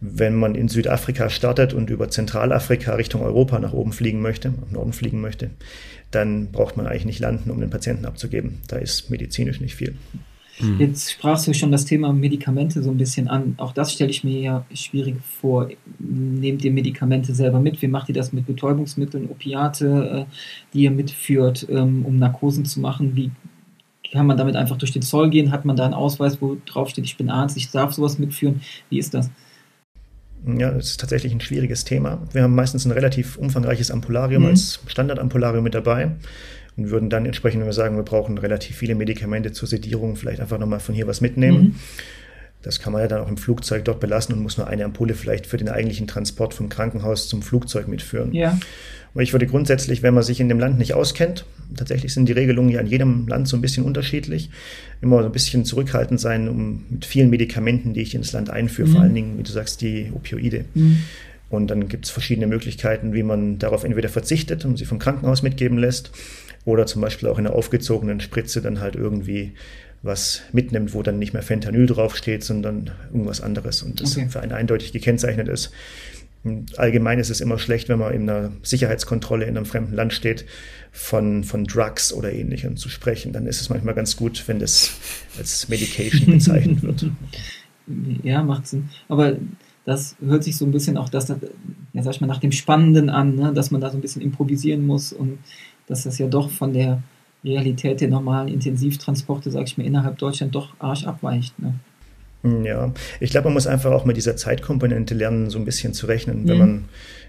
Wenn 0.00 0.34
man 0.34 0.56
in 0.56 0.68
Südafrika 0.68 1.30
startet 1.30 1.72
und 1.72 1.88
über 1.88 2.10
Zentralafrika 2.10 2.94
Richtung 2.94 3.22
Europa 3.22 3.60
nach 3.60 3.72
oben 3.72 3.92
fliegen 3.92 4.20
möchte, 4.20 4.48
nach 4.48 4.72
Norden 4.72 4.92
fliegen 4.92 5.20
möchte, 5.20 5.50
dann 6.10 6.50
braucht 6.50 6.76
man 6.76 6.86
eigentlich 6.86 7.06
nicht 7.06 7.20
landen, 7.20 7.50
um 7.50 7.60
den 7.60 7.70
Patienten 7.70 8.06
abzugeben. 8.06 8.58
Da 8.66 8.76
ist 8.76 9.08
medizinisch 9.08 9.60
nicht 9.60 9.76
viel. 9.76 9.94
Mhm. 10.58 10.80
Jetzt 10.80 11.12
sprachst 11.12 11.46
du 11.46 11.54
schon 11.54 11.70
das 11.70 11.84
Thema 11.84 12.12
Medikamente 12.12 12.82
so 12.82 12.90
ein 12.90 12.96
bisschen 12.96 13.28
an. 13.28 13.54
Auch 13.58 13.72
das 13.72 13.92
stelle 13.92 14.10
ich 14.10 14.24
mir 14.24 14.40
ja 14.40 14.66
schwierig 14.74 15.16
vor. 15.40 15.68
Nehmt 15.98 16.64
ihr 16.64 16.72
Medikamente 16.72 17.34
selber 17.34 17.60
mit? 17.60 17.82
Wie 17.82 17.88
macht 17.88 18.08
ihr 18.08 18.14
das 18.14 18.32
mit 18.32 18.46
Betäubungsmitteln, 18.46 19.28
Opiate, 19.30 20.26
äh, 20.26 20.32
die 20.72 20.82
ihr 20.82 20.90
mitführt, 20.90 21.66
ähm, 21.70 22.04
um 22.04 22.18
Narkosen 22.18 22.64
zu 22.64 22.80
machen? 22.80 23.16
Wie 23.16 23.30
kann 24.10 24.26
man 24.26 24.36
damit 24.36 24.56
einfach 24.56 24.78
durch 24.78 24.92
den 24.92 25.02
Zoll 25.02 25.30
gehen? 25.30 25.50
Hat 25.50 25.64
man 25.64 25.76
da 25.76 25.84
einen 25.84 25.94
Ausweis, 25.94 26.40
wo 26.40 26.56
drauf 26.64 26.88
steht, 26.88 27.04
ich 27.04 27.16
bin 27.16 27.28
Arzt, 27.28 27.56
ich 27.56 27.70
darf 27.70 27.92
sowas 27.92 28.18
mitführen? 28.18 28.62
Wie 28.88 28.98
ist 28.98 29.12
das? 29.14 29.30
Ja, 30.46 30.70
das 30.70 30.90
ist 30.90 31.00
tatsächlich 31.00 31.32
ein 31.32 31.40
schwieriges 31.40 31.84
Thema. 31.84 32.22
Wir 32.32 32.42
haben 32.42 32.54
meistens 32.54 32.84
ein 32.84 32.92
relativ 32.92 33.36
umfangreiches 33.36 33.90
Ampularium 33.90 34.42
mhm. 34.42 34.50
als 34.50 34.80
Standardampularium 34.86 35.64
mit 35.64 35.74
dabei 35.74 36.12
und 36.76 36.90
würden 36.90 37.10
dann 37.10 37.26
entsprechend, 37.26 37.60
wenn 37.60 37.66
wir 37.66 37.72
sagen, 37.72 37.96
wir 37.96 38.02
brauchen 38.02 38.38
relativ 38.38 38.76
viele 38.76 38.94
Medikamente 38.94 39.52
zur 39.52 39.68
Sedierung, 39.68 40.16
vielleicht 40.16 40.40
einfach 40.40 40.58
nochmal 40.58 40.80
von 40.80 40.94
hier 40.94 41.06
was 41.06 41.20
mitnehmen. 41.20 41.58
Mhm. 41.60 41.74
Das 42.62 42.80
kann 42.80 42.92
man 42.92 43.02
ja 43.02 43.08
dann 43.08 43.20
auch 43.20 43.28
im 43.28 43.36
Flugzeug 43.36 43.84
dort 43.84 44.00
belassen 44.00 44.34
und 44.34 44.42
muss 44.42 44.58
nur 44.58 44.66
eine 44.66 44.84
Ampulle 44.84 45.14
vielleicht 45.14 45.46
für 45.46 45.56
den 45.56 45.68
eigentlichen 45.68 46.06
Transport 46.06 46.52
vom 46.52 46.68
Krankenhaus 46.68 47.28
zum 47.28 47.42
Flugzeug 47.42 47.86
mitführen. 47.86 48.32
Ja. 48.32 48.58
Aber 49.14 49.22
ich 49.22 49.32
würde 49.32 49.46
grundsätzlich, 49.46 50.02
wenn 50.02 50.12
man 50.12 50.24
sich 50.24 50.40
in 50.40 50.48
dem 50.48 50.58
Land 50.58 50.76
nicht 50.76 50.92
auskennt, 50.92 51.46
tatsächlich 51.76 52.12
sind 52.12 52.28
die 52.28 52.32
Regelungen 52.32 52.70
ja 52.70 52.80
in 52.80 52.86
jedem 52.86 53.28
Land 53.28 53.48
so 53.48 53.56
ein 53.56 53.62
bisschen 53.62 53.84
unterschiedlich, 53.84 54.50
immer 55.00 55.20
so 55.20 55.26
ein 55.26 55.32
bisschen 55.32 55.64
zurückhaltend 55.64 56.20
sein, 56.20 56.48
um 56.48 56.84
mit 56.90 57.06
vielen 57.06 57.30
Medikamenten, 57.30 57.94
die 57.94 58.02
ich 58.02 58.14
ins 58.14 58.32
Land 58.32 58.50
einführe, 58.50 58.88
mhm. 58.88 58.92
vor 58.92 59.00
allen 59.00 59.14
Dingen, 59.14 59.38
wie 59.38 59.42
du 59.42 59.52
sagst, 59.52 59.80
die 59.80 60.10
Opioide. 60.12 60.64
Mhm. 60.74 60.98
Und 61.48 61.70
dann 61.70 61.88
gibt 61.88 62.06
es 62.06 62.10
verschiedene 62.10 62.48
Möglichkeiten, 62.48 63.14
wie 63.14 63.22
man 63.22 63.58
darauf 63.58 63.84
entweder 63.84 64.08
verzichtet 64.08 64.64
und 64.64 64.76
sie 64.76 64.84
vom 64.84 64.98
Krankenhaus 64.98 65.42
mitgeben 65.42 65.78
lässt 65.78 66.10
oder 66.66 66.84
zum 66.84 67.00
Beispiel 67.00 67.28
auch 67.30 67.38
in 67.38 67.46
einer 67.46 67.56
aufgezogenen 67.56 68.20
Spritze 68.20 68.60
dann 68.60 68.80
halt 68.80 68.96
irgendwie 68.96 69.52
was 70.02 70.42
mitnimmt, 70.52 70.92
wo 70.92 71.02
dann 71.02 71.18
nicht 71.18 71.32
mehr 71.32 71.42
Fentanyl 71.42 71.86
draufsteht, 71.86 72.44
sondern 72.44 72.90
irgendwas 73.10 73.40
anderes 73.40 73.82
und 73.82 74.00
das 74.02 74.16
okay. 74.16 74.28
für 74.28 74.40
einen 74.40 74.52
eindeutig 74.52 74.92
gekennzeichnet 74.92 75.48
ist. 75.48 75.70
allgemein 76.76 77.18
ist 77.18 77.30
es 77.30 77.40
immer 77.40 77.58
schlecht, 77.58 77.88
wenn 77.88 78.00
man 78.00 78.12
in 78.12 78.28
einer 78.28 78.52
Sicherheitskontrolle 78.62 79.46
in 79.46 79.56
einem 79.56 79.64
fremden 79.64 79.94
Land 79.94 80.12
steht, 80.12 80.44
von, 80.92 81.44
von 81.44 81.64
Drugs 81.64 82.12
oder 82.12 82.32
ähnlichem 82.32 82.76
zu 82.76 82.88
sprechen. 82.88 83.32
Dann 83.32 83.46
ist 83.46 83.60
es 83.60 83.68
manchmal 83.68 83.94
ganz 83.94 84.16
gut, 84.16 84.42
wenn 84.46 84.58
das 84.58 84.92
als 85.38 85.68
Medication 85.68 86.26
bezeichnet 86.34 86.82
wird. 86.82 87.06
Ja, 88.24 88.42
macht 88.42 88.66
Sinn. 88.66 88.88
Aber 89.08 89.36
das 89.84 90.16
hört 90.20 90.42
sich 90.42 90.56
so 90.56 90.64
ein 90.64 90.72
bisschen 90.72 90.96
auch 90.96 91.08
das, 91.08 91.28
ja, 91.28 92.02
sag 92.02 92.14
ich 92.14 92.20
mal, 92.20 92.26
nach 92.26 92.40
dem 92.40 92.50
Spannenden 92.50 93.08
an, 93.08 93.36
ne? 93.36 93.52
dass 93.52 93.70
man 93.70 93.80
da 93.80 93.90
so 93.90 93.96
ein 93.96 94.00
bisschen 94.00 94.22
improvisieren 94.22 94.84
muss 94.84 95.12
und 95.12 95.38
dass 95.86 96.04
das 96.04 96.18
ja 96.18 96.26
doch 96.26 96.50
von 96.50 96.72
der 96.72 97.02
Realität 97.44 98.00
der 98.00 98.08
normalen 98.08 98.48
Intensivtransporte, 98.48 99.50
sage 99.50 99.66
ich 99.66 99.78
mir, 99.78 99.84
innerhalb 99.84 100.18
Deutschland 100.18 100.54
doch 100.54 100.74
arsch 100.78 101.06
abweicht. 101.06 101.58
Ne? 101.58 101.74
Ja, 102.64 102.92
ich 103.20 103.30
glaube, 103.30 103.46
man 103.46 103.54
muss 103.54 103.66
einfach 103.66 103.92
auch 103.92 104.04
mit 104.04 104.16
dieser 104.16 104.36
Zeitkomponente 104.36 105.14
lernen, 105.14 105.50
so 105.50 105.58
ein 105.58 105.64
bisschen 105.64 105.94
zu 105.94 106.06
rechnen. 106.06 106.42
Mhm. 106.42 106.48
Wenn 106.48 106.58
man 106.58 106.84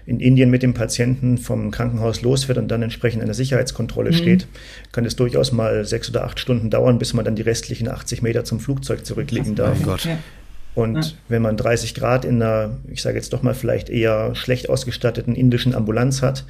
in 0.06 0.20
Indien 0.20 0.50
mit 0.50 0.62
dem 0.62 0.74
Patienten 0.74 1.38
vom 1.38 1.70
Krankenhaus 1.70 2.22
losfährt 2.22 2.58
und 2.58 2.68
dann 2.68 2.82
entsprechend 2.82 3.20
in 3.20 3.26
der 3.26 3.34
Sicherheitskontrolle 3.34 4.10
mhm. 4.10 4.14
steht, 4.14 4.46
kann 4.92 5.04
es 5.04 5.16
durchaus 5.16 5.52
mal 5.52 5.84
sechs 5.84 6.08
oder 6.10 6.24
acht 6.24 6.40
Stunden 6.40 6.70
dauern, 6.70 6.98
bis 6.98 7.14
man 7.14 7.24
dann 7.24 7.36
die 7.36 7.42
restlichen 7.42 7.88
80 7.88 8.22
Meter 8.22 8.44
zum 8.44 8.60
Flugzeug 8.60 9.04
zurücklegen 9.04 9.54
darf. 9.54 9.78
Oh 9.82 9.84
Gott. 9.84 10.04
Ja. 10.04 10.18
Und 10.74 11.04
ja. 11.04 11.12
wenn 11.28 11.42
man 11.42 11.56
30 11.56 11.94
Grad 11.94 12.24
in 12.24 12.40
einer, 12.40 12.76
ich 12.90 13.02
sage 13.02 13.16
jetzt 13.16 13.32
doch 13.32 13.42
mal 13.42 13.54
vielleicht 13.54 13.90
eher 13.90 14.34
schlecht 14.34 14.70
ausgestatteten 14.70 15.34
indischen 15.34 15.74
Ambulanz 15.74 16.22
hat, 16.22 16.44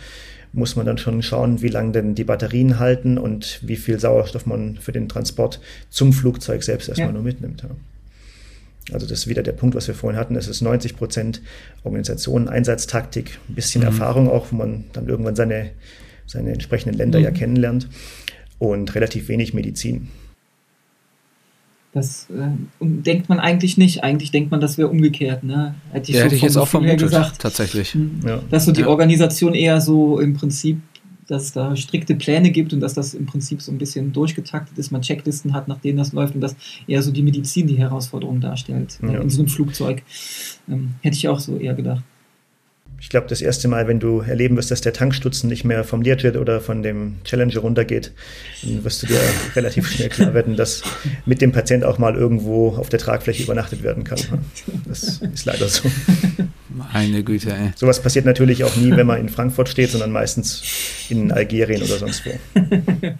muss 0.52 0.76
man 0.76 0.86
dann 0.86 0.98
schon 0.98 1.22
schauen, 1.22 1.62
wie 1.62 1.68
lange 1.68 1.92
denn 1.92 2.14
die 2.14 2.24
Batterien 2.24 2.78
halten 2.78 3.18
und 3.18 3.60
wie 3.62 3.76
viel 3.76 3.98
Sauerstoff 3.98 4.46
man 4.46 4.76
für 4.76 4.92
den 4.92 5.08
Transport 5.08 5.60
zum 5.90 6.12
Flugzeug 6.12 6.62
selbst 6.62 6.88
erstmal 6.88 7.08
ja. 7.08 7.12
nur 7.12 7.22
mitnimmt. 7.22 7.64
Also 8.92 9.06
das 9.06 9.20
ist 9.20 9.28
wieder 9.28 9.42
der 9.42 9.52
Punkt, 9.52 9.74
was 9.74 9.86
wir 9.86 9.94
vorhin 9.94 10.18
hatten. 10.18 10.36
Es 10.36 10.48
ist 10.48 10.62
90 10.62 10.96
Prozent 10.96 11.42
Organisation, 11.84 12.48
Einsatztaktik, 12.48 13.38
ein 13.48 13.54
bisschen 13.54 13.82
mhm. 13.82 13.88
Erfahrung 13.88 14.30
auch, 14.30 14.50
wo 14.50 14.56
man 14.56 14.84
dann 14.92 15.08
irgendwann 15.08 15.36
seine, 15.36 15.70
seine 16.26 16.52
entsprechenden 16.52 16.96
Länder 16.96 17.18
mhm. 17.18 17.24
ja 17.26 17.30
kennenlernt 17.30 17.88
und 18.58 18.94
relativ 18.94 19.28
wenig 19.28 19.52
Medizin. 19.54 20.08
Das 21.92 22.28
äh, 22.30 22.50
denkt 22.80 23.28
man 23.28 23.40
eigentlich 23.40 23.78
nicht. 23.78 24.04
Eigentlich 24.04 24.30
denkt 24.30 24.50
man, 24.50 24.60
das 24.60 24.76
wäre 24.76 24.88
umgekehrt. 24.88 25.42
Ne? 25.42 25.74
Hätte 25.90 26.10
ich, 26.10 26.16
ja, 26.16 26.20
so 26.20 26.24
hätte 26.26 26.34
ich 26.36 26.42
jetzt 26.42 26.56
auch 26.56 26.68
vermutet, 26.68 27.00
gesagt, 27.00 27.40
tatsächlich. 27.40 27.94
Hm, 27.94 28.20
ja. 28.26 28.40
Dass 28.50 28.66
so 28.66 28.72
die 28.72 28.82
ja. 28.82 28.88
Organisation 28.88 29.54
eher 29.54 29.80
so 29.80 30.20
im 30.20 30.34
Prinzip, 30.34 30.80
dass 31.26 31.44
es 31.44 31.52
da 31.52 31.74
strikte 31.76 32.14
Pläne 32.14 32.50
gibt 32.50 32.72
und 32.72 32.80
dass 32.80 32.94
das 32.94 33.14
im 33.14 33.26
Prinzip 33.26 33.62
so 33.62 33.72
ein 33.72 33.78
bisschen 33.78 34.12
durchgetaktet 34.12 34.76
ist, 34.78 34.90
man 34.90 35.02
Checklisten 35.02 35.54
hat, 35.54 35.68
nach 35.68 35.78
denen 35.78 35.98
das 35.98 36.12
läuft 36.12 36.34
und 36.34 36.40
dass 36.40 36.56
eher 36.86 37.02
so 37.02 37.10
die 37.10 37.22
Medizin 37.22 37.66
die 37.66 37.78
Herausforderung 37.78 38.40
darstellt 38.40 38.98
ja. 39.02 39.20
in 39.20 39.30
so 39.30 39.40
einem 39.40 39.48
Flugzeug. 39.48 40.02
Ähm, 40.68 40.94
hätte 41.00 41.16
ich 41.16 41.28
auch 41.28 41.38
so 41.38 41.56
eher 41.56 41.74
gedacht 41.74 42.02
ich 43.00 43.10
glaube, 43.10 43.28
das 43.28 43.40
erste 43.40 43.68
Mal, 43.68 43.86
wenn 43.86 44.00
du 44.00 44.20
erleben 44.20 44.56
wirst, 44.56 44.70
dass 44.70 44.80
der 44.80 44.92
Tankstutzen 44.92 45.48
nicht 45.48 45.64
mehr 45.64 45.84
vom 45.84 46.02
Learjet 46.02 46.36
oder 46.36 46.60
von 46.60 46.82
dem 46.82 47.16
Challenger 47.24 47.60
runtergeht, 47.60 48.12
dann 48.62 48.82
wirst 48.84 49.02
du 49.02 49.06
dir 49.06 49.20
relativ 49.56 49.88
schnell 49.88 50.08
klar 50.08 50.34
werden, 50.34 50.56
dass 50.56 50.82
mit 51.24 51.40
dem 51.40 51.52
Patient 51.52 51.84
auch 51.84 51.98
mal 51.98 52.16
irgendwo 52.16 52.70
auf 52.70 52.88
der 52.88 52.98
Tragfläche 52.98 53.44
übernachtet 53.44 53.82
werden 53.82 54.02
kann. 54.02 54.18
Das 54.86 55.20
ist 55.20 55.44
leider 55.44 55.68
so. 55.68 55.88
Meine 56.92 57.22
Güte, 57.22 57.52
ey. 57.52 57.72
Sowas 57.76 58.02
passiert 58.02 58.24
natürlich 58.24 58.64
auch 58.64 58.76
nie, 58.76 58.90
wenn 58.90 59.06
man 59.06 59.20
in 59.20 59.28
Frankfurt 59.28 59.68
steht, 59.68 59.90
sondern 59.90 60.10
meistens 60.10 60.62
in 61.08 61.30
Algerien 61.30 61.82
oder 61.82 61.98
sonst 61.98 62.24
wo. 62.26 62.32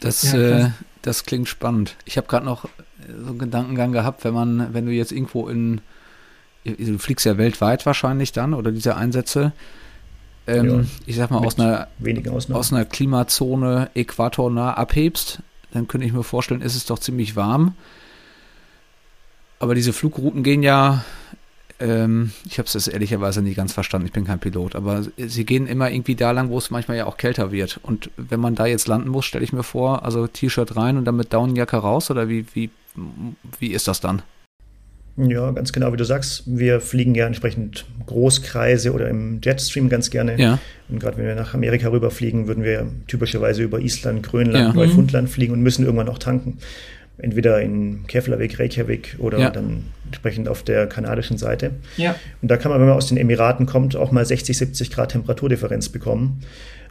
Das, 0.00 0.32
ja, 0.32 0.66
äh, 0.66 0.70
das 1.00 1.24
klingt 1.24 1.48
spannend. 1.48 1.96
Ich 2.04 2.18
habe 2.18 2.26
gerade 2.26 2.44
noch 2.44 2.68
so 3.08 3.30
einen 3.30 3.38
Gedankengang 3.38 3.92
gehabt, 3.92 4.22
wenn 4.24 4.34
man, 4.34 4.74
wenn 4.74 4.84
du 4.84 4.92
jetzt 4.92 5.12
irgendwo 5.12 5.48
in 5.48 5.80
du 6.64 6.98
fliegst 6.98 7.26
ja 7.26 7.38
weltweit 7.38 7.86
wahrscheinlich 7.86 8.32
dann 8.32 8.54
oder 8.54 8.72
diese 8.72 8.96
Einsätze. 8.96 9.52
Ähm, 10.46 10.68
ja, 10.68 10.84
ich 11.06 11.16
sag 11.16 11.30
mal, 11.30 11.44
aus 11.44 11.58
einer, 11.58 11.88
aus 12.52 12.72
einer 12.72 12.84
Klimazone 12.84 13.90
äquatornah 13.94 14.74
abhebst, 14.74 15.40
dann 15.72 15.88
könnte 15.88 16.06
ich 16.06 16.12
mir 16.12 16.22
vorstellen, 16.22 16.60
ist 16.60 16.76
es 16.76 16.84
doch 16.84 16.98
ziemlich 16.98 17.36
warm. 17.36 17.74
Aber 19.58 19.74
diese 19.74 19.92
Flugrouten 19.92 20.42
gehen 20.42 20.62
ja, 20.62 21.04
ähm, 21.80 22.32
ich 22.44 22.58
habe 22.58 22.68
es 22.72 22.86
ehrlicherweise 22.86 23.40
nicht 23.40 23.56
ganz 23.56 23.72
verstanden, 23.72 24.06
ich 24.06 24.12
bin 24.12 24.24
kein 24.24 24.38
Pilot, 24.38 24.76
aber 24.76 25.02
sie 25.16 25.44
gehen 25.44 25.66
immer 25.66 25.90
irgendwie 25.90 26.14
da 26.14 26.30
lang, 26.30 26.50
wo 26.50 26.58
es 26.58 26.70
manchmal 26.70 26.98
ja 26.98 27.06
auch 27.06 27.16
kälter 27.16 27.50
wird. 27.50 27.80
Und 27.82 28.10
wenn 28.16 28.40
man 28.40 28.54
da 28.54 28.66
jetzt 28.66 28.86
landen 28.86 29.08
muss, 29.08 29.24
stelle 29.24 29.44
ich 29.44 29.52
mir 29.52 29.62
vor, 29.62 30.04
also 30.04 30.26
T-Shirt 30.26 30.76
rein 30.76 30.98
und 30.98 31.06
dann 31.06 31.16
mit 31.16 31.32
Daunenjacke 31.32 31.76
raus 31.76 32.10
oder 32.10 32.28
wie, 32.28 32.46
wie, 32.52 32.70
wie 33.58 33.72
ist 33.72 33.88
das 33.88 34.00
dann? 34.00 34.22
Ja, 35.16 35.52
ganz 35.52 35.72
genau, 35.72 35.92
wie 35.92 35.96
du 35.96 36.04
sagst. 36.04 36.42
Wir 36.46 36.80
fliegen 36.80 37.14
ja 37.14 37.26
entsprechend 37.26 37.86
Großkreise 38.06 38.92
oder 38.92 39.08
im 39.08 39.40
Jetstream 39.42 39.88
ganz 39.88 40.10
gerne. 40.10 40.36
Ja. 40.40 40.58
Und 40.88 40.98
gerade 40.98 41.16
wenn 41.18 41.26
wir 41.26 41.36
nach 41.36 41.54
Amerika 41.54 41.88
rüberfliegen, 41.88 42.48
würden 42.48 42.64
wir 42.64 42.88
typischerweise 43.06 43.62
über 43.62 43.78
Island, 43.78 44.24
Grönland, 44.24 44.68
ja. 44.68 44.72
Neufundland 44.72 45.30
fliegen 45.30 45.52
und 45.52 45.62
müssen 45.62 45.84
irgendwann 45.84 46.08
auch 46.08 46.18
tanken. 46.18 46.58
Entweder 47.16 47.62
in 47.62 48.08
Keflavik, 48.08 48.58
Reykjavik 48.58 49.16
oder 49.18 49.38
ja. 49.38 49.50
dann 49.50 49.84
entsprechend 50.06 50.48
auf 50.48 50.64
der 50.64 50.88
kanadischen 50.88 51.38
Seite. 51.38 51.70
Ja. 51.96 52.16
Und 52.42 52.50
da 52.50 52.56
kann 52.56 52.72
man, 52.72 52.80
wenn 52.80 52.88
man 52.88 52.96
aus 52.96 53.06
den 53.06 53.16
Emiraten 53.16 53.66
kommt, 53.66 53.94
auch 53.94 54.10
mal 54.10 54.26
60, 54.26 54.58
70 54.58 54.90
Grad 54.90 55.12
Temperaturdifferenz 55.12 55.90
bekommen. 55.90 56.40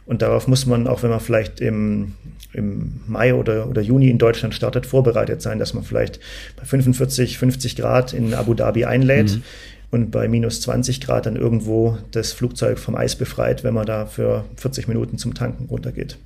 Und 0.06 0.22
darauf 0.22 0.48
muss 0.48 0.66
man, 0.66 0.86
auch 0.86 1.02
wenn 1.02 1.10
man 1.10 1.20
vielleicht 1.20 1.60
im, 1.60 2.12
im 2.52 3.00
Mai 3.06 3.34
oder, 3.34 3.68
oder 3.68 3.80
Juni 3.80 4.10
in 4.10 4.18
Deutschland 4.18 4.54
startet, 4.54 4.86
vorbereitet 4.86 5.40
sein, 5.40 5.58
dass 5.58 5.72
man 5.72 5.82
vielleicht 5.82 6.20
bei 6.56 6.64
45, 6.64 7.38
50 7.38 7.76
Grad 7.76 8.12
in 8.12 8.34
Abu 8.34 8.54
Dhabi 8.54 8.84
einlädt. 8.84 9.36
Mhm. 9.36 9.42
und 9.90 10.10
bei 10.10 10.28
minus 10.28 10.60
20 10.60 11.00
Grad 11.00 11.26
dann 11.26 11.36
irgendwo 11.36 11.98
das 12.10 12.32
Flugzeug 12.32 12.78
vom 12.78 12.96
Eis 12.96 13.16
befreit, 13.16 13.62
wenn 13.64 13.74
man 13.74 13.86
da 13.86 14.06
für 14.06 14.44
40 14.56 14.88
Minuten 14.88 15.18
zum 15.18 15.34
Tanken 15.34 15.66
runtergeht. 15.66 16.18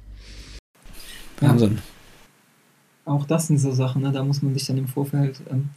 Wahnsinn. 1.41 1.79
Ja, 3.07 3.13
auch 3.13 3.27
das 3.27 3.47
sind 3.47 3.59
so 3.59 3.73
Sachen, 3.73 4.03
ne? 4.03 4.11
da 4.11 4.25
muss 4.25 4.43
man 4.43 4.55
sich 4.55 4.67
dann 4.67 4.79
im 4.79 4.89
Vorfeld 4.89 5.41
ähm, 5.51 5.71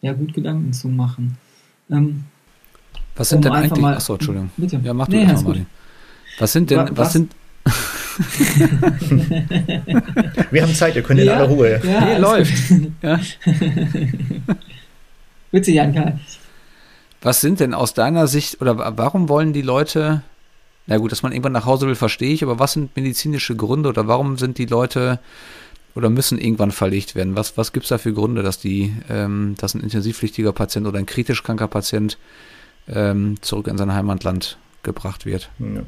ja 0.00 0.12
gut 0.12 0.34
Gedanken 0.34 0.72
zu 0.72 0.88
machen. 0.88 1.38
Ähm, 1.90 2.24
was 3.16 3.30
sind 3.30 3.38
um 3.38 3.42
denn 3.42 3.52
eigentlich? 3.52 3.80
Mal, 3.80 3.94
Achso, 3.94 4.14
Entschuldigung. 4.14 4.50
Bitte. 4.56 4.80
Ja, 4.82 4.94
mach 4.94 5.06
du 5.06 5.16
nee, 5.16 5.26
das 5.26 5.42
mal. 5.42 5.66
Was 6.38 6.52
sind 6.52 6.70
denn, 6.70 6.78
was, 6.78 6.96
was 6.96 7.12
sind. 7.12 7.34
Wir 10.50 10.62
haben 10.62 10.74
Zeit, 10.74 10.96
ihr 10.96 11.02
könnt 11.02 11.20
ja, 11.20 11.26
in 11.26 11.38
aller 11.38 11.48
Ruhe. 11.48 11.80
Ja, 11.84 12.04
nee, 12.04 12.18
läuft. 12.18 12.52
ja. 13.02 13.20
Bitte, 15.50 15.70
Janka. 15.70 16.18
Was 17.20 17.40
sind 17.40 17.60
denn 17.60 17.74
aus 17.74 17.94
deiner 17.94 18.26
Sicht 18.26 18.60
oder 18.60 18.96
warum 18.96 19.28
wollen 19.28 19.52
die 19.52 19.62
Leute, 19.62 20.22
na 20.86 20.98
gut, 20.98 21.12
dass 21.12 21.22
man 21.22 21.32
irgendwann 21.32 21.52
nach 21.52 21.66
Hause 21.66 21.86
will, 21.86 21.94
verstehe 21.94 22.32
ich, 22.32 22.42
aber 22.42 22.58
was 22.58 22.72
sind 22.72 22.96
medizinische 22.96 23.56
Gründe 23.56 23.88
oder 23.88 24.08
warum 24.08 24.36
sind 24.36 24.58
die 24.58 24.66
Leute 24.66 25.18
oder 25.94 26.10
müssen 26.10 26.38
irgendwann 26.38 26.70
verlegt 26.70 27.14
werden? 27.14 27.36
Was, 27.36 27.56
was 27.56 27.72
gibt 27.72 27.84
es 27.84 27.90
da 27.90 27.98
für 27.98 28.12
Gründe, 28.12 28.42
dass 28.42 28.58
die, 28.58 28.94
ähm, 29.08 29.54
dass 29.58 29.74
ein 29.74 29.80
intensivpflichtiger 29.80 30.52
Patient 30.52 30.86
oder 30.86 30.98
ein 30.98 31.06
kritisch 31.06 31.42
kranker 31.42 31.68
Patient 31.68 32.18
ähm, 32.88 33.36
zurück 33.40 33.68
in 33.68 33.78
sein 33.78 33.92
Heimatland 33.92 34.58
gebracht 34.82 35.26
wird? 35.26 35.50
Ja. 35.58 35.82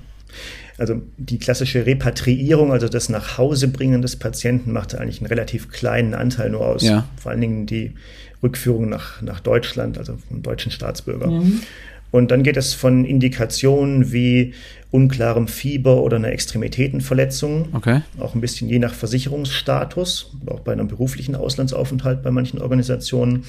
Also 0.78 1.02
die 1.18 1.38
klassische 1.38 1.84
Repatriierung, 1.84 2.72
also 2.72 2.88
das 2.88 3.08
Nachhausebringen 3.08 4.00
des 4.00 4.16
Patienten, 4.16 4.72
macht 4.72 4.94
eigentlich 4.94 5.20
einen 5.20 5.26
relativ 5.26 5.68
kleinen 5.68 6.14
Anteil 6.14 6.50
nur 6.50 6.66
aus. 6.66 6.82
Ja. 6.82 7.06
Vor 7.20 7.32
allen 7.32 7.40
Dingen 7.40 7.66
die 7.66 7.92
Rückführung 8.42 8.88
nach, 8.88 9.20
nach 9.20 9.40
Deutschland, 9.40 9.98
also 9.98 10.16
vom 10.28 10.42
deutschen 10.42 10.72
Staatsbürger. 10.72 11.26
Mhm. 11.26 11.60
Und 12.10 12.30
dann 12.30 12.42
geht 12.42 12.56
es 12.56 12.74
von 12.74 13.04
Indikationen 13.04 14.12
wie 14.12 14.54
unklarem 14.90 15.46
Fieber 15.46 16.02
oder 16.02 16.16
einer 16.16 16.32
Extremitätenverletzung, 16.32 17.68
okay. 17.72 18.00
auch 18.18 18.34
ein 18.34 18.40
bisschen 18.40 18.68
je 18.68 18.80
nach 18.80 18.94
Versicherungsstatus, 18.94 20.32
auch 20.46 20.60
bei 20.60 20.72
einem 20.72 20.88
beruflichen 20.88 21.36
Auslandsaufenthalt 21.36 22.22
bei 22.22 22.32
manchen 22.32 22.60
Organisationen, 22.60 23.44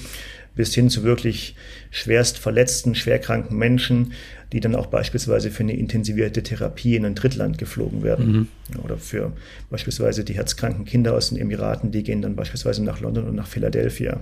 bis 0.54 0.74
hin 0.74 0.90
zu 0.90 1.02
wirklich 1.02 1.56
schwerst 1.90 2.38
verletzten, 2.38 2.94
schwerkranken 2.94 3.56
Menschen, 3.56 4.12
die 4.52 4.60
dann 4.60 4.74
auch 4.74 4.86
beispielsweise 4.86 5.50
für 5.50 5.62
eine 5.62 5.74
intensivierte 5.74 6.42
Therapie 6.42 6.96
in 6.96 7.06
ein 7.06 7.14
Drittland 7.14 7.56
geflogen 7.56 8.02
werden. 8.02 8.32
Mhm. 8.32 8.78
Oder 8.82 8.98
für 8.98 9.32
beispielsweise 9.70 10.24
die 10.24 10.34
herzkranken 10.34 10.84
Kinder 10.84 11.14
aus 11.14 11.30
den 11.30 11.38
Emiraten, 11.38 11.90
die 11.90 12.02
gehen 12.02 12.20
dann 12.20 12.36
beispielsweise 12.36 12.84
nach 12.84 13.00
London 13.00 13.24
und 13.28 13.34
nach 13.34 13.46
Philadelphia 13.46 14.20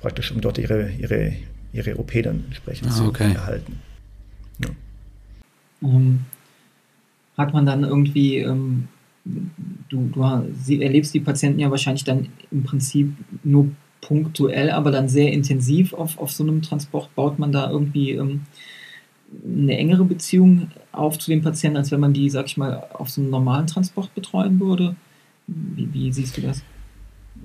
praktisch, 0.00 0.32
um 0.32 0.40
dort 0.40 0.58
ihre, 0.58 0.90
ihre, 0.92 1.32
ihre 1.72 1.98
OP 1.98 2.12
dann 2.22 2.44
entsprechend 2.46 2.90
ah, 2.92 3.06
okay. 3.06 3.32
zu 3.32 3.38
erhalten. 3.38 3.78
Ja. 4.58 4.68
Um, 5.80 5.94
ähm, 5.94 6.20
hat 7.36 7.52
man 7.52 7.66
dann 7.66 7.84
irgendwie, 7.84 8.38
ähm, 8.38 8.88
du, 9.24 10.08
du 10.12 10.54
sie, 10.62 10.82
erlebst 10.82 11.12
die 11.12 11.20
Patienten 11.20 11.60
ja 11.60 11.70
wahrscheinlich 11.70 12.04
dann 12.04 12.28
im 12.50 12.62
Prinzip 12.62 13.12
nur 13.44 13.70
punktuell, 14.00 14.70
aber 14.70 14.90
dann 14.90 15.08
sehr 15.08 15.32
intensiv 15.32 15.92
auf, 15.92 16.18
auf 16.18 16.32
so 16.32 16.44
einem 16.44 16.62
Transport. 16.62 17.14
Baut 17.14 17.38
man 17.38 17.52
da 17.52 17.70
irgendwie 17.70 18.12
ähm, 18.12 18.42
eine 19.44 19.76
engere 19.76 20.04
Beziehung 20.04 20.70
auf 20.92 21.18
zu 21.18 21.30
den 21.30 21.42
Patienten, 21.42 21.76
als 21.76 21.90
wenn 21.90 22.00
man 22.00 22.12
die, 22.12 22.30
sag 22.30 22.46
ich 22.46 22.56
mal, 22.56 22.84
auf 22.92 23.10
so 23.10 23.20
einem 23.20 23.30
normalen 23.30 23.66
Transport 23.66 24.14
betreuen 24.14 24.60
würde? 24.60 24.96
Wie, 25.46 25.92
wie 25.92 26.12
siehst 26.12 26.36
du 26.36 26.40
das? 26.40 26.62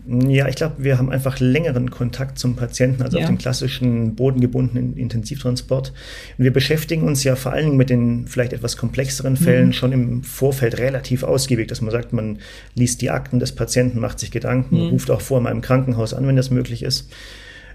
Ja, 0.07 0.47
ich 0.47 0.55
glaube, 0.55 0.75
wir 0.79 0.97
haben 0.97 1.11
einfach 1.11 1.39
längeren 1.39 1.91
Kontakt 1.91 2.39
zum 2.39 2.55
Patienten 2.55 3.03
als 3.03 3.13
ja. 3.13 3.19
auf 3.19 3.27
den 3.27 3.37
klassischen 3.37 4.15
bodengebundenen 4.15 4.97
Intensivtransport. 4.97 5.93
Und 6.37 6.43
wir 6.43 6.51
beschäftigen 6.51 7.03
uns 7.03 7.23
ja 7.23 7.35
vor 7.35 7.53
allen 7.53 7.65
Dingen 7.65 7.77
mit 7.77 7.89
den 7.89 8.27
vielleicht 8.27 8.53
etwas 8.53 8.77
komplexeren 8.77 9.37
Fällen 9.37 9.67
mhm. 9.67 9.73
schon 9.73 9.91
im 9.91 10.23
Vorfeld 10.23 10.79
relativ 10.79 11.23
ausgiebig, 11.23 11.67
dass 11.67 11.81
man 11.81 11.91
sagt, 11.91 12.13
man 12.13 12.39
liest 12.73 13.01
die 13.01 13.11
Akten 13.11 13.39
des 13.39 13.53
Patienten, 13.53 13.99
macht 13.99 14.19
sich 14.19 14.31
Gedanken, 14.31 14.85
mhm. 14.85 14.89
ruft 14.89 15.11
auch 15.11 15.21
vor 15.21 15.39
mal 15.39 15.51
im 15.51 15.61
Krankenhaus 15.61 16.13
an, 16.13 16.25
wenn 16.27 16.35
das 16.35 16.49
möglich 16.49 16.83
ist. 16.83 17.09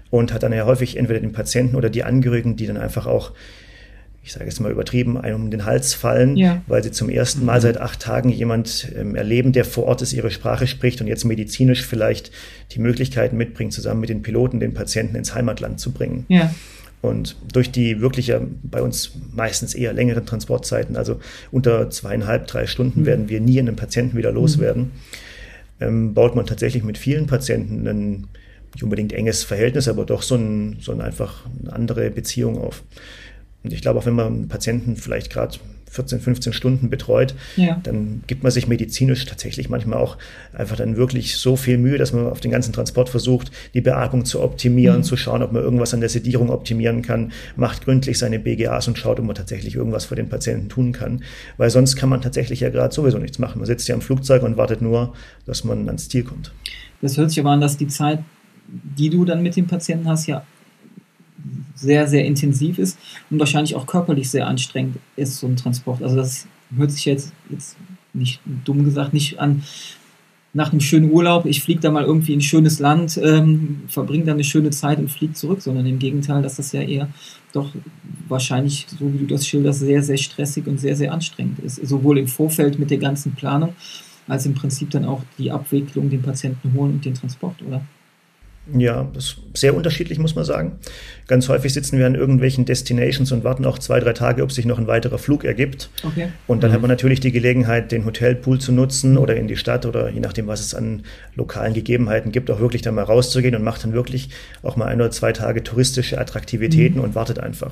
Und 0.09 0.33
hat 0.33 0.43
dann 0.43 0.53
ja 0.53 0.65
häufig 0.65 0.97
entweder 0.97 1.19
den 1.19 1.33
Patienten 1.33 1.75
oder 1.75 1.89
die 1.89 2.03
Angehörigen, 2.03 2.55
die 2.55 2.65
dann 2.65 2.77
einfach 2.77 3.05
auch 3.07 3.31
ich 4.27 4.33
sage 4.33 4.43
jetzt 4.43 4.59
mal 4.59 4.73
übertrieben, 4.73 5.17
einem 5.17 5.43
um 5.43 5.51
den 5.51 5.63
Hals 5.63 5.93
fallen, 5.93 6.35
ja. 6.35 6.61
weil 6.67 6.83
sie 6.83 6.91
zum 6.91 7.07
ersten 7.07 7.45
Mal 7.45 7.61
seit 7.61 7.77
acht 7.77 8.01
Tagen 8.01 8.27
jemand 8.27 8.91
ähm, 8.93 9.15
erleben, 9.15 9.53
der 9.53 9.63
vor 9.63 9.85
Ort 9.85 10.01
ist, 10.01 10.11
ihre 10.11 10.31
Sprache 10.31 10.67
spricht 10.67 10.99
und 10.99 11.07
jetzt 11.07 11.23
medizinisch 11.23 11.85
vielleicht 11.85 12.31
die 12.73 12.79
Möglichkeiten 12.79 13.37
mitbringt, 13.37 13.71
zusammen 13.71 14.01
mit 14.01 14.09
den 14.09 14.23
Piloten 14.23 14.59
den 14.59 14.73
Patienten 14.73 15.15
ins 15.15 15.33
Heimatland 15.33 15.79
zu 15.79 15.93
bringen. 15.93 16.25
Ja. 16.27 16.53
Und 17.01 17.37
durch 17.53 17.71
die 17.71 18.01
wirklich 18.01 18.27
ja 18.27 18.41
bei 18.63 18.81
uns 18.81 19.13
meistens 19.33 19.73
eher 19.73 19.93
längeren 19.93 20.25
Transportzeiten, 20.25 20.97
also 20.97 21.21
unter 21.49 21.89
zweieinhalb, 21.89 22.47
drei 22.47 22.67
Stunden, 22.67 23.01
mhm. 23.01 23.05
werden 23.05 23.29
wir 23.29 23.39
nie 23.39 23.59
einen 23.59 23.77
Patienten 23.77 24.17
wieder 24.17 24.33
loswerden, 24.33 24.83
mhm. 25.79 25.87
ähm, 25.87 26.13
baut 26.13 26.35
man 26.35 26.45
tatsächlich 26.45 26.83
mit 26.83 26.97
vielen 26.97 27.27
Patienten 27.27 27.87
ein 27.87 28.27
nicht 28.73 28.83
unbedingt 28.83 29.13
enges 29.13 29.45
Verhältnis, 29.45 29.87
aber 29.87 30.05
doch 30.05 30.21
so 30.21 30.35
ein, 30.35 30.77
so 30.81 30.91
ein 30.91 30.99
einfach 30.99 31.45
eine 31.61 31.71
andere 31.71 32.11
Beziehung 32.11 32.57
auf. 32.57 32.83
Und 33.67 33.73
ich 33.73 33.81
glaube, 33.81 33.99
auch 33.99 34.05
wenn 34.05 34.15
man 34.15 34.27
einen 34.27 34.47
Patienten 34.47 34.95
vielleicht 34.95 35.29
gerade 35.29 35.57
14, 35.89 36.21
15 36.21 36.53
Stunden 36.53 36.89
betreut, 36.89 37.35
ja. 37.57 37.81
dann 37.83 38.23
gibt 38.27 38.43
man 38.43 38.51
sich 38.51 38.67
medizinisch 38.67 39.25
tatsächlich 39.25 39.67
manchmal 39.67 39.99
auch 39.99 40.17
einfach 40.53 40.77
dann 40.77 40.95
wirklich 40.95 41.35
so 41.35 41.57
viel 41.57 41.77
Mühe, 41.77 41.97
dass 41.97 42.13
man 42.13 42.27
auf 42.27 42.39
den 42.39 42.51
ganzen 42.51 42.71
Transport 42.71 43.09
versucht, 43.09 43.51
die 43.73 43.81
Beatmung 43.81 44.23
zu 44.23 44.41
optimieren, 44.41 44.99
mhm. 44.99 45.03
zu 45.03 45.17
schauen, 45.17 45.43
ob 45.43 45.51
man 45.51 45.63
irgendwas 45.63 45.93
an 45.93 45.99
der 45.99 46.07
Sedierung 46.07 46.49
optimieren 46.49 47.01
kann, 47.01 47.33
macht 47.57 47.83
gründlich 47.83 48.17
seine 48.17 48.39
BGAs 48.39 48.87
und 48.87 48.97
schaut, 48.97 49.19
ob 49.19 49.25
man 49.25 49.35
tatsächlich 49.35 49.75
irgendwas 49.75 50.05
für 50.05 50.15
den 50.15 50.29
Patienten 50.29 50.69
tun 50.69 50.93
kann. 50.93 51.23
Weil 51.57 51.69
sonst 51.69 51.97
kann 51.97 52.07
man 52.07 52.21
tatsächlich 52.21 52.61
ja 52.61 52.69
gerade 52.69 52.93
sowieso 52.93 53.17
nichts 53.17 53.37
machen. 53.37 53.59
Man 53.59 53.65
sitzt 53.65 53.89
ja 53.89 53.95
im 53.95 54.01
Flugzeug 54.01 54.43
und 54.43 54.55
wartet 54.55 54.81
nur, 54.81 55.13
dass 55.45 55.65
man 55.65 55.87
ans 55.87 56.07
Ziel 56.07 56.23
kommt. 56.23 56.53
Das 57.01 57.17
hört 57.17 57.31
sich 57.31 57.39
aber 57.41 57.51
an, 57.51 57.59
dass 57.59 57.75
die 57.75 57.87
Zeit, 57.87 58.19
die 58.67 59.09
du 59.09 59.25
dann 59.25 59.41
mit 59.41 59.57
dem 59.57 59.67
Patienten 59.67 60.07
hast, 60.07 60.27
ja 60.27 60.45
sehr, 61.75 62.07
sehr 62.07 62.25
intensiv 62.25 62.79
ist 62.79 62.97
und 63.29 63.39
wahrscheinlich 63.39 63.75
auch 63.75 63.85
körperlich 63.85 64.29
sehr 64.29 64.47
anstrengend 64.47 64.97
ist, 65.15 65.37
so 65.37 65.47
ein 65.47 65.55
Transport. 65.55 66.01
Also 66.01 66.15
das 66.15 66.47
hört 66.75 66.91
sich 66.91 67.05
jetzt, 67.05 67.31
jetzt 67.49 67.77
nicht 68.13 68.41
dumm 68.65 68.83
gesagt, 68.83 69.13
nicht 69.13 69.39
an 69.39 69.63
nach 70.53 70.71
einem 70.71 70.81
schönen 70.81 71.11
Urlaub, 71.11 71.45
ich 71.45 71.61
fliege 71.61 71.81
da 71.81 71.91
mal 71.91 72.03
irgendwie 72.03 72.33
in 72.33 72.39
ein 72.39 72.41
schönes 72.41 72.79
Land, 72.79 73.19
ähm, 73.23 73.81
verbringe 73.87 74.25
da 74.25 74.31
eine 74.31 74.43
schöne 74.43 74.71
Zeit 74.71 74.97
und 74.97 75.11
fliege 75.11 75.33
zurück, 75.33 75.61
sondern 75.61 75.85
im 75.85 75.99
Gegenteil, 75.99 76.41
dass 76.41 76.55
das 76.55 76.71
ja 76.71 76.81
eher 76.81 77.09
doch 77.53 77.75
wahrscheinlich, 78.27 78.87
so 78.89 79.13
wie 79.13 79.19
du 79.19 79.27
das 79.27 79.45
schilderst, 79.45 79.81
sehr, 79.81 80.01
sehr 80.01 80.17
stressig 80.17 80.65
und 80.65 80.79
sehr, 80.79 80.95
sehr 80.95 81.13
anstrengend 81.13 81.59
ist. 81.59 81.75
Sowohl 81.87 82.17
im 82.17 82.27
Vorfeld 82.27 82.79
mit 82.79 82.89
der 82.89 82.97
ganzen 82.97 83.33
Planung, 83.33 83.75
als 84.27 84.47
im 84.47 84.55
Prinzip 84.55 84.89
dann 84.89 85.05
auch 85.05 85.21
die 85.37 85.51
Abwicklung, 85.51 86.09
den 86.09 86.23
Patienten 86.23 86.73
holen 86.73 86.93
und 86.93 87.05
den 87.05 87.13
Transport, 87.13 87.61
oder? 87.61 87.81
Ja, 88.75 89.07
das 89.13 89.25
ist 89.25 89.37
sehr 89.53 89.75
unterschiedlich, 89.75 90.19
muss 90.19 90.35
man 90.35 90.43
sagen. 90.43 90.79
Ganz 91.27 91.47
häufig 91.47 91.73
sitzen 91.73 91.97
wir 91.97 92.05
an 92.05 92.15
irgendwelchen 92.15 92.65
Destinations 92.65 93.31
und 93.31 93.43
warten 93.43 93.65
auch 93.65 93.79
zwei, 93.79 93.99
drei 93.99 94.13
Tage, 94.13 94.43
ob 94.43 94.51
sich 94.51 94.65
noch 94.65 94.77
ein 94.77 94.87
weiterer 94.87 95.17
Flug 95.17 95.45
ergibt. 95.45 95.89
Okay. 96.03 96.29
Und 96.47 96.63
dann 96.63 96.71
mhm. 96.71 96.75
hat 96.75 96.81
man 96.81 96.89
natürlich 96.89 97.19
die 97.19 97.31
Gelegenheit, 97.31 97.91
den 97.91 98.05
Hotelpool 98.05 98.59
zu 98.59 98.71
nutzen 98.71 99.17
oder 99.17 99.35
in 99.35 99.47
die 99.47 99.55
Stadt 99.55 99.85
oder 99.85 100.09
je 100.09 100.19
nachdem, 100.19 100.47
was 100.47 100.59
es 100.59 100.73
an 100.73 101.03
lokalen 101.35 101.73
Gegebenheiten 101.73 102.31
gibt, 102.31 102.51
auch 102.51 102.59
wirklich 102.59 102.81
dann 102.81 102.95
mal 102.95 103.03
rauszugehen 103.03 103.55
und 103.55 103.63
macht 103.63 103.83
dann 103.83 103.93
wirklich 103.93 104.29
auch 104.63 104.75
mal 104.75 104.85
ein 104.85 104.99
oder 104.99 105.11
zwei 105.11 105.31
Tage 105.31 105.63
touristische 105.63 106.19
Attraktivitäten 106.19 106.97
mhm. 106.97 107.05
und 107.05 107.15
wartet 107.15 107.39
einfach. 107.39 107.71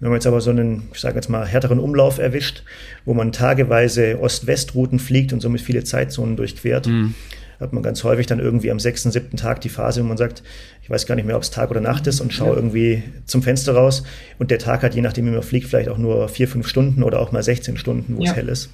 Wenn 0.00 0.10
man 0.10 0.16
jetzt 0.16 0.26
aber 0.26 0.40
so 0.40 0.50
einen, 0.50 0.88
ich 0.92 1.00
sage 1.00 1.16
jetzt 1.16 1.28
mal, 1.28 1.46
härteren 1.46 1.78
Umlauf 1.78 2.18
erwischt, 2.18 2.62
wo 3.04 3.14
man 3.14 3.32
tageweise 3.32 4.20
Ost-West-Routen 4.20 4.98
fliegt 4.98 5.32
und 5.32 5.40
somit 5.40 5.62
viele 5.62 5.84
Zeitzonen 5.84 6.36
durchquert, 6.36 6.86
mhm 6.86 7.14
hat 7.60 7.72
man 7.72 7.82
ganz 7.82 8.04
häufig 8.04 8.26
dann 8.26 8.38
irgendwie 8.38 8.70
am 8.70 8.78
sechsten, 8.78 9.10
siebten 9.10 9.36
Tag 9.36 9.60
die 9.62 9.68
Phase, 9.68 10.02
wo 10.02 10.06
man 10.06 10.16
sagt, 10.16 10.42
ich 10.82 10.90
weiß 10.90 11.06
gar 11.06 11.14
nicht 11.14 11.24
mehr, 11.24 11.36
ob 11.36 11.42
es 11.42 11.50
Tag 11.50 11.70
oder 11.70 11.80
Nacht 11.80 12.06
ist 12.06 12.20
und 12.20 12.32
schaue 12.32 12.50
ja. 12.50 12.56
irgendwie 12.56 13.02
zum 13.24 13.42
Fenster 13.42 13.74
raus. 13.74 14.02
Und 14.38 14.50
der 14.50 14.58
Tag 14.58 14.82
hat, 14.82 14.94
je 14.94 15.00
nachdem, 15.00 15.26
wie 15.26 15.30
man 15.30 15.42
fliegt, 15.42 15.68
vielleicht 15.68 15.88
auch 15.88 15.98
nur 15.98 16.28
vier, 16.28 16.48
fünf 16.48 16.68
Stunden 16.68 17.02
oder 17.02 17.20
auch 17.20 17.32
mal 17.32 17.42
16 17.42 17.76
Stunden, 17.76 18.16
wo 18.16 18.22
ja. 18.22 18.30
es 18.30 18.36
hell 18.36 18.48
ist. 18.48 18.70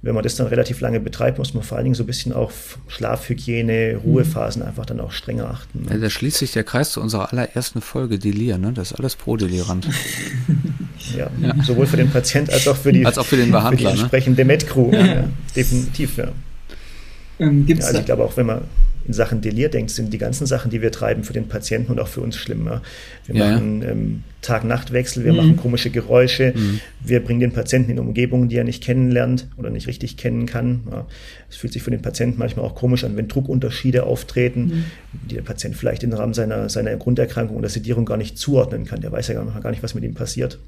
Wenn 0.00 0.14
man 0.14 0.22
das 0.22 0.36
dann 0.36 0.46
relativ 0.46 0.80
lange 0.80 1.00
betreibt, 1.00 1.38
muss 1.38 1.54
man 1.54 1.64
vor 1.64 1.76
allen 1.76 1.86
Dingen 1.86 1.96
so 1.96 2.04
ein 2.04 2.06
bisschen 2.06 2.32
auf 2.32 2.78
Schlafhygiene, 2.86 3.96
Ruhephasen 3.96 4.62
einfach 4.62 4.86
dann 4.86 5.00
auch 5.00 5.10
strenger 5.10 5.50
achten. 5.50 5.86
Ne? 5.86 5.94
Ja, 5.94 5.98
da 5.98 6.08
schließt 6.08 6.38
sich 6.38 6.52
der 6.52 6.62
Kreis 6.62 6.92
zu 6.92 7.00
unserer 7.00 7.32
allerersten 7.32 7.80
Folge 7.80 8.20
Delir, 8.20 8.58
ne? 8.58 8.72
Das 8.72 8.92
ist 8.92 8.98
alles 8.98 9.16
pro-delirant. 9.16 9.88
ja, 11.16 11.28
ja, 11.42 11.54
sowohl 11.64 11.88
für 11.88 11.96
den 11.96 12.10
Patient 12.10 12.48
als 12.48 12.68
auch 12.68 12.76
für 12.76 12.92
die, 12.92 13.04
als 13.04 13.18
auch 13.18 13.26
für 13.26 13.36
den 13.36 13.50
Behandler, 13.50 13.70
für 13.70 13.76
die 13.76 13.84
ne? 13.96 14.02
entsprechende 14.02 14.42
ne? 14.42 14.46
Med-Crew. 14.46 14.92
Ja. 14.92 15.24
definitiv, 15.56 16.16
ja. 16.16 16.28
Ähm, 17.38 17.66
gibt's 17.66 17.84
ja, 17.84 17.88
also 17.88 18.00
ich 18.00 18.06
glaube 18.06 18.24
auch, 18.24 18.36
wenn 18.36 18.46
man 18.46 18.62
in 19.08 19.14
Sachen 19.14 19.40
Delir 19.40 19.70
denkt, 19.70 19.90
sind 19.90 20.12
die 20.12 20.18
ganzen 20.18 20.46
Sachen, 20.46 20.70
die 20.70 20.82
wir 20.82 20.92
treiben, 20.92 21.24
für 21.24 21.32
den 21.32 21.48
Patienten 21.48 21.92
und 21.92 21.98
auch 21.98 22.08
für 22.08 22.20
uns 22.20 22.36
schlimm. 22.36 22.66
Ja. 22.66 22.82
Wir 23.26 23.36
ja, 23.36 23.50
machen 23.50 23.82
ähm, 23.82 24.22
Tag-Nacht-Wechsel, 24.42 25.24
wir 25.24 25.32
mhm. 25.32 25.38
machen 25.38 25.56
komische 25.56 25.88
Geräusche, 25.88 26.52
mhm. 26.54 26.80
wir 27.00 27.24
bringen 27.24 27.40
den 27.40 27.52
Patienten 27.52 27.90
in 27.90 27.98
Umgebungen, 27.98 28.50
die 28.50 28.56
er 28.56 28.64
nicht 28.64 28.82
kennenlernt 28.82 29.48
oder 29.56 29.70
nicht 29.70 29.86
richtig 29.86 30.18
kennen 30.18 30.44
kann. 30.44 30.80
Es 31.48 31.56
fühlt 31.56 31.72
sich 31.72 31.82
für 31.82 31.90
den 31.90 32.02
Patienten 32.02 32.38
manchmal 32.38 32.66
auch 32.66 32.74
komisch 32.74 33.02
an, 33.04 33.16
wenn 33.16 33.28
Druckunterschiede 33.28 34.04
auftreten, 34.04 34.64
mhm. 34.64 34.84
die 35.30 35.36
der 35.36 35.42
Patient 35.42 35.74
vielleicht 35.74 36.02
im 36.02 36.12
Rahmen 36.12 36.34
seiner, 36.34 36.68
seiner 36.68 36.94
Grunderkrankung 36.96 37.56
oder 37.56 37.70
Sedierung 37.70 38.04
gar 38.04 38.18
nicht 38.18 38.36
zuordnen 38.36 38.84
kann. 38.84 39.00
Der 39.00 39.10
weiß 39.10 39.28
ja 39.28 39.42
gar 39.42 39.70
nicht, 39.70 39.82
was 39.82 39.94
mit 39.94 40.04
ihm 40.04 40.14
passiert. 40.14 40.58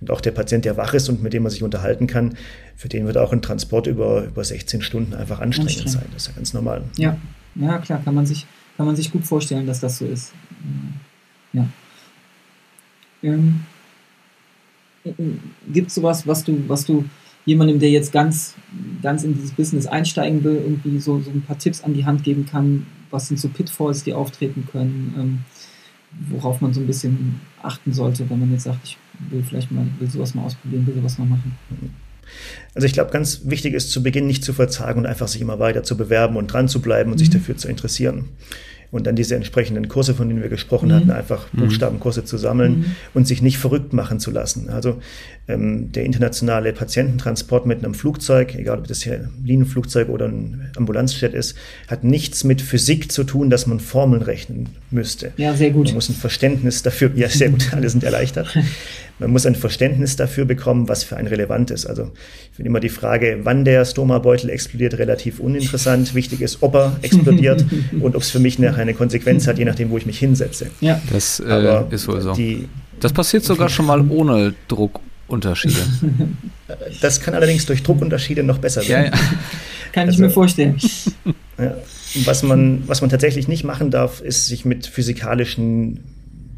Und 0.00 0.10
auch 0.10 0.20
der 0.20 0.30
Patient, 0.30 0.64
der 0.64 0.76
wach 0.76 0.94
ist 0.94 1.08
und 1.08 1.22
mit 1.22 1.32
dem 1.32 1.42
man 1.42 1.50
sich 1.50 1.62
unterhalten 1.62 2.06
kann, 2.06 2.34
für 2.76 2.88
den 2.88 3.06
wird 3.06 3.18
auch 3.18 3.32
ein 3.32 3.42
Transport 3.42 3.86
über, 3.86 4.24
über 4.24 4.42
16 4.42 4.82
Stunden 4.82 5.14
einfach 5.14 5.40
anstrengend, 5.40 5.72
anstrengend. 5.72 5.90
sein. 5.90 6.10
Das 6.12 6.22
ist 6.22 6.28
ja 6.28 6.34
ganz 6.34 6.54
normal. 6.54 6.82
Ja, 6.96 7.18
ja 7.54 7.78
klar, 7.78 8.00
kann 8.02 8.14
man, 8.14 8.24
sich, 8.24 8.46
kann 8.76 8.86
man 8.86 8.96
sich 8.96 9.10
gut 9.10 9.24
vorstellen, 9.24 9.66
dass 9.66 9.80
das 9.80 9.98
so 9.98 10.06
ist. 10.06 10.32
Ja. 11.52 11.66
Ähm, 13.22 13.60
Gibt 15.72 15.88
es 15.88 15.94
sowas, 15.94 16.26
was 16.26 16.44
du, 16.44 16.64
was 16.68 16.84
du 16.84 17.04
jemandem, 17.44 17.78
der 17.78 17.90
jetzt 17.90 18.12
ganz, 18.12 18.54
ganz 19.02 19.22
in 19.24 19.34
dieses 19.34 19.52
Business 19.52 19.86
einsteigen 19.86 20.44
will, 20.44 20.56
irgendwie 20.56 20.98
so, 20.98 21.20
so 21.20 21.30
ein 21.30 21.42
paar 21.42 21.58
Tipps 21.58 21.82
an 21.82 21.94
die 21.94 22.04
Hand 22.04 22.22
geben 22.22 22.46
kann? 22.46 22.86
Was 23.10 23.28
sind 23.28 23.38
so 23.38 23.48
Pitfalls, 23.48 24.04
die 24.04 24.14
auftreten 24.14 24.66
können? 24.70 25.14
Ähm, 25.18 25.38
worauf 26.28 26.60
man 26.60 26.72
so 26.72 26.80
ein 26.80 26.86
bisschen 26.86 27.40
achten 27.62 27.92
sollte, 27.92 28.28
wenn 28.28 28.40
man 28.40 28.52
jetzt 28.52 28.64
sagt, 28.64 28.80
ich 28.84 28.98
will 29.28 29.42
vielleicht 29.42 29.70
mal, 29.70 29.86
will 29.98 30.10
sowas 30.10 30.34
mal 30.34 30.44
ausprobieren, 30.44 30.86
will 30.86 30.94
sowas 30.94 31.18
mal 31.18 31.26
machen. 31.26 31.56
Also 32.74 32.86
ich 32.86 32.92
glaube, 32.92 33.10
ganz 33.10 33.42
wichtig 33.44 33.74
ist 33.74 33.90
zu 33.90 34.02
Beginn 34.02 34.26
nicht 34.26 34.44
zu 34.44 34.52
verzagen 34.52 35.00
und 35.00 35.06
einfach 35.06 35.28
sich 35.28 35.40
immer 35.40 35.58
weiter 35.58 35.82
zu 35.82 35.96
bewerben 35.96 36.36
und 36.36 36.46
dran 36.46 36.68
zu 36.68 36.80
bleiben 36.80 37.10
und 37.10 37.16
mhm. 37.16 37.20
sich 37.20 37.30
dafür 37.30 37.56
zu 37.56 37.68
interessieren 37.68 38.28
und 38.92 39.06
dann 39.06 39.14
diese 39.14 39.36
entsprechenden 39.36 39.88
Kurse, 39.88 40.14
von 40.14 40.28
denen 40.28 40.42
wir 40.42 40.48
gesprochen 40.48 40.88
mhm. 40.88 40.94
hatten, 40.94 41.10
einfach 41.10 41.52
mhm. 41.52 41.60
Buchstabenkurse 41.60 42.24
zu 42.24 42.38
sammeln 42.38 42.78
mhm. 42.78 42.84
und 43.14 43.26
sich 43.26 43.40
nicht 43.40 43.58
verrückt 43.58 43.92
machen 43.92 44.18
zu 44.18 44.30
lassen. 44.30 44.68
Also 44.68 45.00
ähm, 45.48 45.92
der 45.92 46.04
internationale 46.04 46.72
Patiententransport 46.72 47.66
mit 47.66 47.84
einem 47.84 47.94
Flugzeug, 47.94 48.54
egal 48.56 48.78
ob 48.78 48.88
das 48.88 49.02
hier 49.02 49.14
ein 49.14 49.30
Linienflugzeug 49.44 50.08
oder 50.08 50.26
ein 50.26 50.70
Ambulanzjet 50.76 51.34
ist, 51.34 51.56
hat 51.88 52.02
nichts 52.02 52.42
mit 52.42 52.62
Physik 52.62 53.12
zu 53.12 53.24
tun, 53.24 53.48
dass 53.48 53.66
man 53.66 53.78
Formeln 53.78 54.22
rechnen 54.22 54.70
müsste. 54.90 55.32
Ja, 55.36 55.54
sehr 55.54 55.70
gut. 55.70 55.86
Man 55.86 55.94
muss 55.94 56.08
ein 56.08 56.16
Verständnis 56.16 56.82
dafür, 56.82 57.12
ja, 57.14 57.28
sehr 57.28 57.50
gut, 57.50 57.68
alle 57.72 57.88
sind 57.88 58.02
erleichtert. 58.02 58.56
Man 59.20 59.30
muss 59.30 59.44
ein 59.44 59.54
Verständnis 59.54 60.16
dafür 60.16 60.46
bekommen, 60.46 60.88
was 60.88 61.04
für 61.04 61.16
ein 61.16 61.26
relevant 61.26 61.70
ist. 61.70 61.86
Also 61.86 62.10
ich 62.50 62.56
finde 62.56 62.68
immer 62.68 62.80
die 62.80 62.88
Frage, 62.88 63.40
wann 63.42 63.64
der 63.64 63.84
Stoma-Beutel 63.84 64.48
explodiert, 64.48 64.98
relativ 64.98 65.40
uninteressant. 65.40 66.14
Wichtig 66.14 66.40
ist, 66.40 66.62
ob 66.62 66.74
er 66.74 66.96
explodiert 67.02 67.64
und 68.00 68.16
ob 68.16 68.22
es 68.22 68.30
für 68.30 68.40
mich 68.40 68.58
nachher 68.58 68.82
eine 68.82 68.94
Konsequenz 68.94 69.46
hat, 69.46 69.58
je 69.58 69.66
nachdem, 69.66 69.90
wo 69.90 69.98
ich 69.98 70.06
mich 70.06 70.18
hinsetze. 70.18 70.68
Ja, 70.80 71.00
das 71.12 71.40
äh, 71.40 71.84
ist 71.90 72.08
wohl 72.08 72.20
so. 72.22 72.32
Die, 72.32 72.66
das 72.98 73.12
passiert 73.12 73.44
sogar 73.44 73.68
schon 73.68 73.86
mal 73.86 74.00
ohne 74.08 74.54
Druckunterschiede. 74.68 75.76
Das 77.00 77.20
kann 77.20 77.34
allerdings 77.34 77.66
durch 77.66 77.82
Druckunterschiede 77.82 78.44
noch 78.44 78.58
besser 78.58 78.86
werden. 78.86 79.06
Ja, 79.06 79.18
ja. 79.18 79.24
Kann 79.92 80.06
also, 80.06 80.12
ich 80.12 80.18
mir 80.20 80.30
vorstellen. 80.30 80.78
Ja, 81.58 81.76
was, 82.24 82.42
man, 82.42 82.84
was 82.86 83.02
man 83.02 83.10
tatsächlich 83.10 83.46
nicht 83.46 83.64
machen 83.64 83.90
darf, 83.90 84.22
ist 84.22 84.46
sich 84.46 84.64
mit 84.64 84.86
physikalischen 84.86 86.00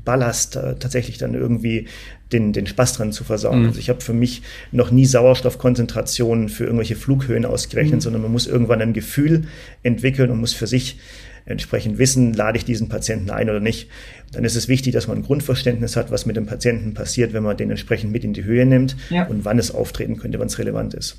Ballast 0.05 0.57
äh, 0.57 0.77
tatsächlich 0.77 1.19
dann 1.19 1.35
irgendwie 1.35 1.89
den, 2.33 2.53
den 2.53 2.67
Spaß 2.67 2.95
dran 2.95 3.13
zu 3.13 3.25
versauen. 3.25 3.61
Mhm. 3.61 3.69
Also 3.69 3.79
ich 3.79 3.89
habe 3.89 4.01
für 4.01 4.15
mich 4.15 4.43
noch 4.71 4.91
nie 4.91 5.07
Sauerstoffkonzentrationen 5.07 6.49
für 6.49 6.65
irgendwelche 6.65 6.97
Flughöhen 6.97 7.45
ausgerechnet, 7.45 7.97
mhm. 7.97 8.01
sondern 8.01 8.23
man 8.23 8.33
muss 8.33 8.47
irgendwann 8.47 8.81
ein 8.81 8.93
Gefühl 8.93 9.45
entwickeln 9.83 10.31
und 10.31 10.41
muss 10.41 10.53
für 10.53 10.67
sich 10.67 10.99
entsprechend 11.45 11.99
wissen, 11.99 12.33
lade 12.35 12.57
ich 12.57 12.65
diesen 12.65 12.89
Patienten 12.89 13.31
ein 13.31 13.51
oder 13.51 13.61
nicht. 13.61 13.89
Dann 14.33 14.45
ist 14.45 14.55
es 14.55 14.69
wichtig, 14.69 14.93
dass 14.93 15.09
man 15.09 15.19
ein 15.19 15.23
Grundverständnis 15.23 15.97
hat, 15.97 16.11
was 16.11 16.25
mit 16.25 16.37
dem 16.37 16.47
Patienten 16.47 16.95
passiert, 16.95 17.33
wenn 17.33 17.43
man 17.43 17.57
den 17.57 17.71
entsprechend 17.71 18.13
mit 18.13 18.25
in 18.25 18.33
die 18.33 18.45
Höhe 18.45 18.65
nimmt 18.65 18.97
ja. 19.11 19.27
und 19.27 19.45
wann 19.45 19.59
es 19.59 19.73
auftreten 19.73 20.17
könnte, 20.19 20.39
wann 20.39 20.47
es 20.47 20.59
relevant 20.59 20.95
ist. 20.95 21.19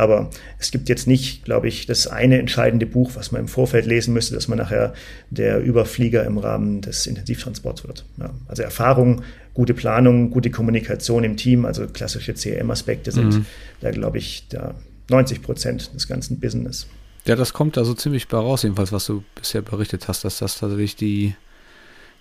Aber 0.00 0.30
es 0.58 0.70
gibt 0.70 0.88
jetzt 0.88 1.06
nicht, 1.06 1.44
glaube 1.44 1.68
ich, 1.68 1.84
das 1.84 2.06
eine 2.06 2.38
entscheidende 2.38 2.86
Buch, 2.86 3.10
was 3.16 3.32
man 3.32 3.42
im 3.42 3.48
Vorfeld 3.48 3.84
lesen 3.84 4.14
müsste, 4.14 4.34
dass 4.34 4.48
man 4.48 4.56
nachher 4.56 4.94
der 5.28 5.60
Überflieger 5.60 6.24
im 6.24 6.38
Rahmen 6.38 6.80
des 6.80 7.06
Intensivtransports 7.06 7.86
wird. 7.86 8.06
Ja, 8.18 8.30
also 8.48 8.62
Erfahrung, 8.62 9.20
gute 9.52 9.74
Planung, 9.74 10.30
gute 10.30 10.50
Kommunikation 10.50 11.22
im 11.22 11.36
Team, 11.36 11.66
also 11.66 11.86
klassische 11.86 12.32
CRM-Aspekte 12.32 13.12
sind 13.12 13.34
mhm. 13.34 13.46
da, 13.82 13.90
glaube 13.90 14.16
ich, 14.16 14.46
da 14.48 14.74
90 15.10 15.42
Prozent 15.42 15.94
des 15.94 16.08
ganzen 16.08 16.40
Business. 16.40 16.86
Ja, 17.26 17.36
das 17.36 17.52
kommt 17.52 17.76
da 17.76 17.84
so 17.84 17.92
ziemlich 17.92 18.26
bei 18.28 18.38
raus, 18.38 18.62
jedenfalls, 18.62 18.92
was 18.92 19.04
du 19.04 19.22
bisher 19.34 19.60
berichtet 19.60 20.08
hast, 20.08 20.24
dass 20.24 20.38
das 20.38 20.58
tatsächlich 20.58 20.96
die, 20.96 21.34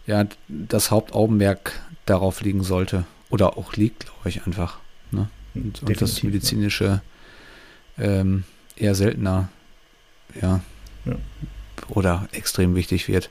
ja, 0.05 0.25
das 0.49 0.91
Hauptaugenmerk 0.91 1.79
darauf 2.05 2.41
liegen 2.41 2.61
sollte. 2.63 3.05
Oder 3.29 3.57
auch 3.57 3.73
liegt, 3.77 4.07
glaube 4.07 4.27
ich, 4.27 4.45
einfach. 4.45 4.79
Ne? 5.11 5.29
Und, 5.55 5.81
und 5.81 6.01
das 6.01 6.23
medizinische 6.23 7.01
ähm, 7.99 8.43
eher 8.75 8.95
seltener, 8.95 9.49
ja, 10.41 10.61
ja, 11.05 11.15
oder 11.87 12.27
extrem 12.31 12.75
wichtig 12.75 13.07
wird. 13.07 13.29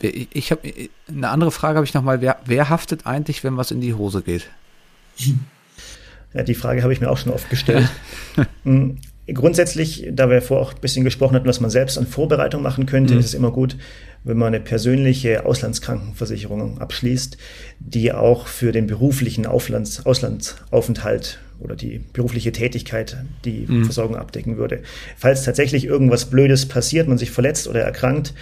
Ich 0.00 0.52
habe 0.52 0.60
eine 1.08 1.28
andere 1.28 1.50
Frage 1.50 1.76
habe 1.76 1.84
ich 1.84 1.94
noch 1.94 2.02
mal. 2.02 2.20
Wer, 2.20 2.38
wer 2.44 2.68
haftet 2.68 3.06
eigentlich, 3.06 3.42
wenn 3.42 3.56
was 3.56 3.72
in 3.72 3.80
die 3.80 3.94
Hose 3.94 4.22
geht? 4.22 4.48
Ja, 6.34 6.42
die 6.42 6.54
Frage 6.54 6.82
habe 6.82 6.92
ich 6.92 7.00
mir 7.00 7.08
auch 7.08 7.16
schon 7.16 7.32
oft 7.32 7.48
gestellt. 7.48 7.88
Grundsätzlich, 9.32 10.08
da 10.10 10.30
wir 10.30 10.40
vorher 10.40 10.66
auch 10.66 10.74
ein 10.74 10.80
bisschen 10.80 11.04
gesprochen 11.04 11.34
hatten, 11.34 11.48
was 11.48 11.60
man 11.60 11.70
selbst 11.70 11.98
an 11.98 12.06
Vorbereitung 12.06 12.62
machen 12.62 12.86
könnte, 12.86 13.14
mhm. 13.14 13.20
ist 13.20 13.26
es 13.26 13.34
immer 13.34 13.50
gut, 13.50 13.76
wenn 14.24 14.36
man 14.36 14.48
eine 14.48 14.60
persönliche 14.60 15.44
Auslandskrankenversicherung 15.44 16.78
abschließt, 16.80 17.36
die 17.78 18.12
auch 18.12 18.46
für 18.46 18.72
den 18.72 18.86
beruflichen 18.86 19.46
Auflands 19.46 20.04
Auslandsaufenthalt 20.06 21.38
oder 21.60 21.76
die 21.76 22.00
berufliche 22.12 22.52
Tätigkeit 22.52 23.16
die 23.44 23.66
mhm. 23.68 23.84
Versorgung 23.84 24.16
abdecken 24.16 24.56
würde. 24.56 24.80
Falls 25.16 25.44
tatsächlich 25.44 25.84
irgendwas 25.84 26.26
Blödes 26.26 26.66
passiert, 26.66 27.08
man 27.08 27.18
sich 27.18 27.30
verletzt 27.30 27.68
oder 27.68 27.80
erkrankt, 27.80 28.32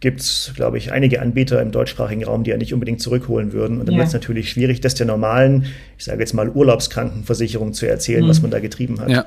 gibt 0.00 0.20
es, 0.20 0.52
glaube 0.54 0.76
ich, 0.78 0.92
einige 0.92 1.22
Anbieter 1.22 1.62
im 1.62 1.70
deutschsprachigen 1.70 2.24
Raum, 2.24 2.44
die 2.44 2.50
ja 2.50 2.56
nicht 2.56 2.74
unbedingt 2.74 3.00
zurückholen 3.00 3.52
würden. 3.52 3.80
Und 3.80 3.86
dann 3.86 3.94
ja. 3.94 4.00
wird 4.00 4.08
es 4.08 4.14
natürlich 4.14 4.50
schwierig, 4.50 4.80
das 4.80 4.94
der 4.94 5.06
normalen, 5.06 5.66
ich 5.96 6.04
sage 6.04 6.20
jetzt 6.20 6.34
mal 6.34 6.50
Urlaubskrankenversicherung 6.50 7.72
zu 7.72 7.86
erzählen, 7.86 8.24
mhm. 8.24 8.28
was 8.28 8.42
man 8.42 8.50
da 8.50 8.60
getrieben 8.60 9.00
hat. 9.00 9.08
Ja. 9.08 9.24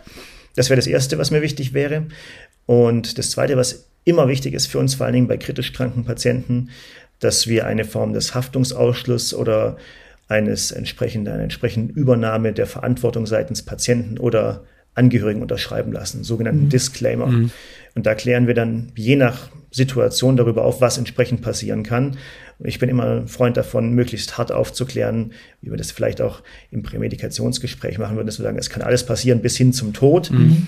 Das 0.56 0.70
wäre 0.70 0.78
das 0.78 0.88
Erste, 0.88 1.18
was 1.18 1.32
mir 1.32 1.42
wichtig 1.42 1.74
wäre. 1.74 2.08
Und 2.66 3.18
das 3.18 3.32
Zweite, 3.32 3.58
was 3.58 3.90
immer 4.04 4.28
wichtig 4.28 4.54
ist 4.54 4.68
für 4.68 4.80
uns, 4.80 4.96
vor 4.96 5.06
allen 5.06 5.14
Dingen 5.14 5.28
bei 5.28 5.38
kritisch 5.38 5.74
kranken 5.74 6.06
Patienten, 6.06 6.70
dass 7.20 7.48
wir 7.48 7.66
eine 7.66 7.86
Form 7.86 8.14
des 8.14 8.34
Haftungsausschlusses 8.34 9.34
oder 9.34 9.78
eines 10.28 10.72
entsprechenden, 10.72 11.34
einer 11.34 11.44
entsprechenden 11.44 11.90
Übernahme 11.90 12.54
der 12.54 12.68
Verantwortung 12.68 13.26
seitens 13.26 13.64
Patienten 13.64 14.20
oder 14.20 14.64
Angehörigen 14.94 15.42
unterschreiben 15.42 15.92
lassen, 15.92 16.24
sogenannten 16.24 16.66
mhm. 16.66 16.70
Disclaimer. 16.70 17.28
Mhm. 17.28 17.52
Und 17.96 18.06
da 18.06 18.16
klären 18.16 18.48
wir 18.48 18.54
dann 18.54 18.92
je 18.96 19.16
nach 19.16 19.50
Situation 19.72 20.38
darüber 20.38 20.66
auf, 20.66 20.82
was 20.82 20.98
entsprechend 20.98 21.42
passieren 21.42 21.84
kann. 21.84 22.18
Und 22.60 22.68
ich 22.68 22.80
bin 22.80 22.90
immer 22.90 23.22
ein 23.22 23.28
Freund 23.28 23.56
davon, 23.58 23.94
möglichst 23.94 24.38
hart 24.38 24.52
aufzuklären, 24.52 25.32
wie 25.62 25.70
wir 25.70 25.78
das 25.78 25.92
vielleicht 25.92 26.22
auch 26.22 26.42
im 26.72 26.84
Prämedikationsgespräch 26.84 27.98
machen 27.98 28.16
würden, 28.16 28.28
dass 28.28 28.40
wir 28.40 28.44
sagen, 28.44 28.58
es 28.58 28.70
kann 28.70 28.82
alles 28.82 29.06
passieren 29.06 29.42
bis 29.42 29.56
hin 29.56 29.74
zum 29.74 29.94
Tod. 29.94 30.32
Mhm. 30.32 30.68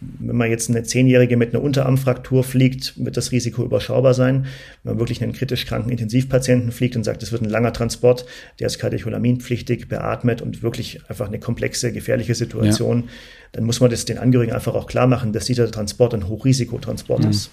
Wenn 0.00 0.36
man 0.36 0.50
jetzt 0.50 0.68
eine 0.68 0.82
Zehnjährige 0.82 1.36
mit 1.36 1.54
einer 1.54 1.62
Unterarmfraktur 1.62 2.44
fliegt, 2.44 2.92
wird 3.02 3.16
das 3.16 3.32
Risiko 3.32 3.64
überschaubar 3.64 4.12
sein. 4.12 4.46
Wenn 4.82 4.94
man 4.94 4.98
wirklich 4.98 5.22
einen 5.22 5.32
kritisch 5.32 5.66
kranken 5.66 5.90
Intensivpatienten 5.90 6.72
fliegt 6.72 6.96
und 6.96 7.04
sagt, 7.04 7.22
es 7.22 7.32
wird 7.32 7.42
ein 7.42 7.48
langer 7.48 7.72
Transport, 7.72 8.26
der 8.60 8.66
ist 8.66 8.78
katecholaminpflichtig, 8.78 9.88
beatmet 9.88 10.42
und 10.42 10.62
wirklich 10.62 11.00
einfach 11.08 11.28
eine 11.28 11.38
komplexe, 11.38 11.92
gefährliche 11.92 12.34
Situation, 12.34 13.00
ja. 13.00 13.08
dann 13.52 13.64
muss 13.64 13.80
man 13.80 13.90
das 13.90 14.04
den 14.04 14.18
Angehörigen 14.18 14.52
einfach 14.52 14.74
auch 14.74 14.86
klar 14.86 15.06
machen, 15.06 15.32
dass 15.32 15.46
dieser 15.46 15.70
Transport 15.70 16.12
ein 16.12 16.28
Hochrisikotransport 16.28 17.24
mhm. 17.24 17.30
ist. 17.30 17.50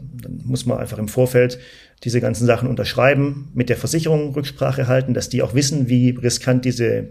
Dann 0.00 0.40
muss 0.44 0.66
man 0.66 0.78
einfach 0.78 0.98
im 0.98 1.08
Vorfeld 1.08 1.58
diese 2.04 2.20
ganzen 2.20 2.46
Sachen 2.46 2.68
unterschreiben, 2.68 3.50
mit 3.54 3.68
der 3.68 3.76
Versicherung 3.76 4.32
Rücksprache 4.32 4.86
halten, 4.86 5.14
dass 5.14 5.28
die 5.28 5.42
auch 5.42 5.54
wissen, 5.54 5.88
wie 5.88 6.10
riskant 6.10 6.64
diese, 6.64 7.08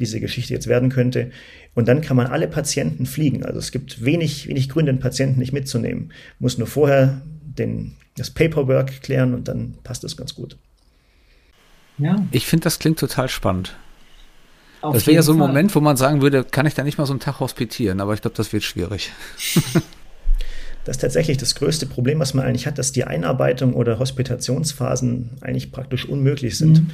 diese 0.00 0.20
Geschichte 0.20 0.54
jetzt 0.54 0.66
werden 0.66 0.88
könnte. 0.88 1.30
Und 1.74 1.88
dann 1.88 2.00
kann 2.00 2.16
man 2.16 2.28
alle 2.28 2.48
Patienten 2.48 3.06
fliegen. 3.06 3.44
Also 3.44 3.58
es 3.58 3.72
gibt 3.72 4.04
wenig, 4.04 4.48
wenig 4.48 4.68
Gründe, 4.68 4.90
einen 4.90 5.00
Patienten 5.00 5.40
nicht 5.40 5.52
mitzunehmen. 5.52 6.12
Muss 6.38 6.58
nur 6.58 6.66
vorher 6.66 7.20
den, 7.42 7.96
das 8.16 8.30
Paperwork 8.30 9.02
klären 9.02 9.34
und 9.34 9.48
dann 9.48 9.74
passt 9.84 10.04
das 10.04 10.16
ganz 10.16 10.34
gut. 10.34 10.56
Ja. 11.98 12.24
Ich 12.30 12.46
finde, 12.46 12.64
das 12.64 12.78
klingt 12.78 12.98
total 12.98 13.28
spannend. 13.28 13.76
Auf 14.80 14.94
das 14.94 15.06
wäre 15.06 15.16
ja 15.16 15.22
so 15.22 15.32
ein 15.32 15.38
Fall. 15.38 15.48
Moment, 15.48 15.74
wo 15.74 15.80
man 15.80 15.96
sagen 15.96 16.20
würde, 16.20 16.44
kann 16.44 16.66
ich 16.66 16.74
da 16.74 16.82
nicht 16.82 16.98
mal 16.98 17.06
so 17.06 17.12
einen 17.12 17.20
Tag 17.20 17.40
hospitieren, 17.40 18.00
aber 18.00 18.14
ich 18.14 18.20
glaube, 18.20 18.36
das 18.36 18.52
wird 18.52 18.62
schwierig. 18.62 19.12
das 20.84 20.96
ist 20.96 21.00
tatsächlich 21.00 21.36
das 21.38 21.54
größte 21.54 21.86
Problem, 21.86 22.18
was 22.18 22.34
man 22.34 22.44
eigentlich 22.44 22.66
hat, 22.66 22.78
dass 22.78 22.92
die 22.92 23.04
Einarbeitung 23.04 23.74
oder 23.74 23.98
Hospitationsphasen 23.98 25.30
eigentlich 25.40 25.72
praktisch 25.72 26.06
unmöglich 26.08 26.56
sind. 26.58 26.80
Mhm. 26.82 26.90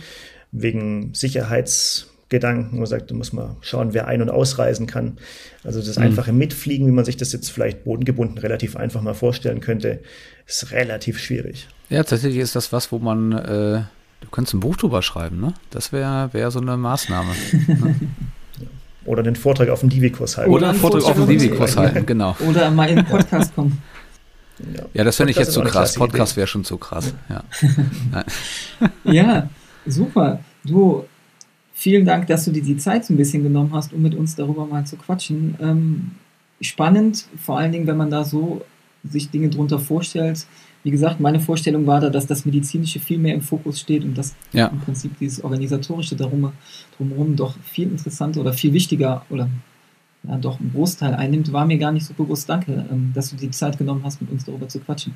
Wegen 0.53 1.13
Sicherheits- 1.15 2.07
Gedanken, 2.33 2.77
wo 2.77 2.77
man 2.77 2.87
sagt, 2.87 3.11
da 3.11 3.17
muss 3.17 3.33
man 3.33 3.57
schauen, 3.61 3.93
wer 3.93 4.07
ein- 4.07 4.23
und 4.23 4.31
ausreisen 4.31 4.87
kann. 4.87 5.19
Also 5.65 5.83
das 5.83 5.97
Mhm. 5.99 6.05
einfache 6.05 6.33
Mitfliegen, 6.33 6.87
wie 6.87 6.93
man 6.93 7.05
sich 7.05 7.17
das 7.17 7.33
jetzt 7.33 7.51
vielleicht 7.51 7.83
bodengebunden 7.83 8.39
relativ 8.39 8.77
einfach 8.77 9.03
mal 9.03 9.15
vorstellen 9.15 9.59
könnte, 9.59 9.99
ist 10.47 10.71
relativ 10.71 11.19
schwierig. 11.19 11.67
Ja, 11.89 12.05
tatsächlich 12.05 12.39
ist 12.39 12.55
das 12.55 12.73
was, 12.73 12.93
wo 12.93 13.01
man, 13.01 13.33
äh, 13.33 13.83
du 14.21 14.29
könntest 14.31 14.55
ein 14.55 14.61
Buch 14.61 14.77
drüber 14.77 15.03
schreiben, 15.03 15.41
ne? 15.41 15.55
Das 15.71 15.91
wäre 15.93 16.33
wär 16.33 16.53
so 16.53 16.61
eine 16.61 16.77
Maßnahme. 16.77 17.33
Oder 19.11 19.25
den 19.25 19.35
Vortrag 19.35 19.69
auf 19.71 19.81
dem 19.81 19.89
Divi-Kurs 19.89 20.39
halten. 20.39 20.51
Oder 20.51 20.59
Oder 20.59 20.67
ein 20.69 20.71
einen 20.71 20.79
Vortrag 20.79 21.05
auf 21.05 21.17
dem 21.17 21.27
Divi-Kurs 21.27 21.77
halten, 21.77 22.07
genau. 22.07 22.37
Oder 22.49 22.71
mal 22.71 22.89
in 22.89 22.97
den 22.97 23.07
Podcast 23.07 23.55
kommen. 23.55 23.83
Ja, 24.93 25.05
das 25.05 25.17
fände 25.17 25.31
ich 25.31 25.39
jetzt 25.39 25.53
zu 25.53 25.63
krass. 25.63 25.95
Podcast 25.95 26.37
wäre 26.37 26.47
schon 26.47 26.65
zu 26.65 26.77
krass. 26.77 27.15
Ja. 27.31 27.45
Ja, 29.05 29.49
super. 29.87 30.41
Du, 30.65 31.07
vielen 31.73 32.05
Dank, 32.05 32.27
dass 32.27 32.45
du 32.45 32.51
dir 32.51 32.63
die 32.63 32.77
Zeit 32.77 33.07
so 33.07 33.15
ein 33.15 33.17
bisschen 33.17 33.43
genommen 33.43 33.71
hast, 33.73 33.95
um 33.95 34.03
mit 34.03 34.15
uns 34.15 34.37
darüber 34.37 34.67
mal 34.67 34.85
zu 34.85 34.97
quatschen. 34.97 35.57
Ähm, 35.63 36.11
spannend, 36.61 37.25
vor 37.43 37.59
allen 37.59 37.73
Dingen, 37.73 37.87
wenn 37.87 37.97
man 37.97 38.11
da 38.11 38.23
so 38.23 38.61
sich 39.03 39.31
Dinge 39.31 39.49
drunter 39.49 39.79
vorstellt. 39.79 40.45
Wie 40.83 40.91
gesagt, 40.91 41.21
meine 41.21 41.41
Vorstellung 41.41 41.87
war 41.87 42.01
da, 42.01 42.09
dass 42.09 42.27
das 42.27 42.47
Medizinische 42.47 43.01
viel 43.01 43.19
mehr 43.19 43.35
im 43.35 43.43
Fokus 43.43 43.81
steht 43.81 44.03
und 44.03 44.17
dass 44.17 44.35
Ja. 44.53 44.69
im 44.69 44.81
Prinzip 44.81 45.19
dieses 45.19 45.45
Organisatorische 45.45 46.17
darum, 46.17 46.53
drumherum 46.97 47.37
doch 47.37 47.55
viel 47.65 47.89
interessanter 47.89 48.41
oder 48.41 48.53
viel 48.55 48.73
wichtiger 48.73 49.25
oder 49.29 49.49
ja, 50.27 50.37
doch 50.37 50.59
einen 50.61 50.73
Großteil 50.73 51.15
einnimmt, 51.15 51.53
war 51.53 51.65
mir 51.67 51.79
gar 51.79 51.93
nicht 51.93 52.07
so 52.07 52.15
bewusst. 52.15 52.49
Danke, 52.49 52.85
ähm, 52.91 53.13
dass 53.15 53.31
du 53.31 53.37
dir 53.37 53.47
die 53.47 53.51
Zeit 53.53 53.77
genommen 53.79 54.03
hast, 54.05 54.21
mit 54.21 54.31
uns 54.31 54.45
darüber 54.45 54.69
zu 54.69 54.81
quatschen. 54.81 55.15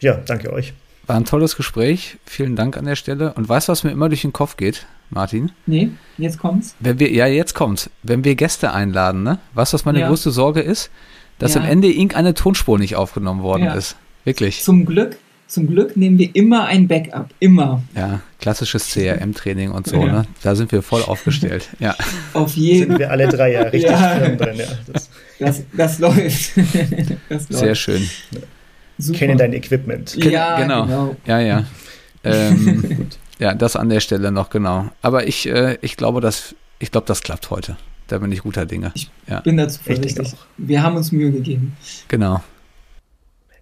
Ja, 0.00 0.14
danke 0.26 0.52
euch. 0.52 0.72
War 1.06 1.16
ein 1.16 1.24
tolles 1.24 1.56
Gespräch. 1.56 2.16
Vielen 2.26 2.56
Dank 2.56 2.76
an 2.76 2.84
der 2.84 2.96
Stelle. 2.96 3.32
Und 3.34 3.48
weißt 3.48 3.68
du, 3.68 3.72
was 3.72 3.84
mir 3.84 3.90
immer 3.92 4.08
durch 4.08 4.22
den 4.22 4.32
Kopf 4.32 4.56
geht, 4.56 4.86
Martin? 5.08 5.52
Nee, 5.66 5.90
jetzt 6.18 6.38
kommt's. 6.38 6.74
Wenn 6.80 6.98
wir, 6.98 7.10
ja, 7.12 7.26
jetzt 7.26 7.54
kommt's. 7.54 7.90
Wenn 8.02 8.24
wir 8.24 8.34
Gäste 8.34 8.72
einladen, 8.72 9.22
ne? 9.22 9.38
Weißt 9.54 9.72
du, 9.72 9.74
was 9.74 9.84
meine 9.84 10.00
Ja. 10.00 10.08
größte 10.08 10.30
Sorge 10.30 10.60
ist? 10.60 10.90
Dass 11.38 11.54
Ja. 11.54 11.60
am 11.60 11.66
Ende 11.66 11.88
irgendeine 11.88 12.34
Tonspur 12.34 12.78
nicht 12.78 12.96
aufgenommen 12.96 13.42
worden 13.42 13.64
Ja. 13.64 13.74
ist. 13.74 13.96
Wirklich. 14.26 14.62
Zum 14.62 14.84
Glück, 14.84 15.16
zum 15.46 15.68
Glück 15.68 15.96
nehmen 15.96 16.18
wir 16.18 16.34
immer 16.34 16.64
ein 16.66 16.88
Backup. 16.88 17.30
Immer. 17.38 17.82
Ja, 17.94 18.20
klassisches 18.40 18.90
CRM-Training 18.92 19.70
und 19.70 19.86
so, 19.86 19.96
Ja. 20.04 20.12
ne? 20.12 20.26
Da 20.42 20.54
sind 20.56 20.72
wir 20.72 20.82
voll 20.82 21.02
aufgestellt. 21.02 21.68
Ja. 21.78 21.94
Auf 22.34 22.52
Sind 22.52 22.62
jeden 22.62 22.98
wir 22.98 23.10
alle 23.10 23.28
drei 23.28 23.52
ja 23.52 23.62
richtig 23.62 23.84
Ja. 23.90 24.18
drin. 24.18 24.56
Ja. 24.58 24.66
Das, 24.92 25.08
Das, 25.38 25.62
das 25.72 25.98
läuft. 26.00 26.50
das 27.28 27.48
läuft. 27.48 27.52
Sehr 27.52 27.74
schön. 27.76 28.10
Super. 28.98 29.18
kennen 29.18 29.38
dein 29.38 29.52
Equipment. 29.52 30.16
Ja, 30.16 30.58
Genau. 30.60 30.84
genau. 30.86 31.16
Ja, 31.26 31.38
ja. 31.40 31.64
Ähm, 32.24 33.06
ja, 33.38 33.54
das 33.54 33.76
an 33.76 33.88
der 33.88 34.00
Stelle 34.00 34.32
noch, 34.32 34.50
genau. 34.50 34.86
Aber 35.00 35.28
ich, 35.28 35.46
äh, 35.48 35.78
ich 35.80 35.96
glaube, 35.96 36.20
das, 36.20 36.56
ich 36.80 36.90
glaube, 36.90 37.06
das 37.06 37.22
klappt 37.22 37.50
heute. 37.50 37.76
Da 38.08 38.18
bin 38.18 38.32
ich 38.32 38.40
guter 38.40 38.66
Dinge. 38.66 38.92
Ja, 39.28 39.40
Bin 39.42 39.56
dazu 39.56 39.78
Ich 39.84 39.94
zuversichtlich. 39.94 40.32
Wir 40.56 40.82
haben 40.82 40.96
uns 40.96 41.12
Mühe 41.12 41.30
gegeben. 41.30 41.76
genau. 42.08 42.42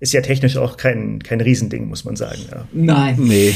Ist 0.05 0.13
ja 0.13 0.21
technisch 0.21 0.59
auch 0.59 0.77
kein, 0.77 1.23
kein 1.23 1.41
Riesending, 1.41 1.89
muss 1.89 2.05
man 2.05 2.15
sagen. 2.15 2.41
Ja. 2.51 2.67
Nein, 2.73 3.17
Nee, 3.19 3.55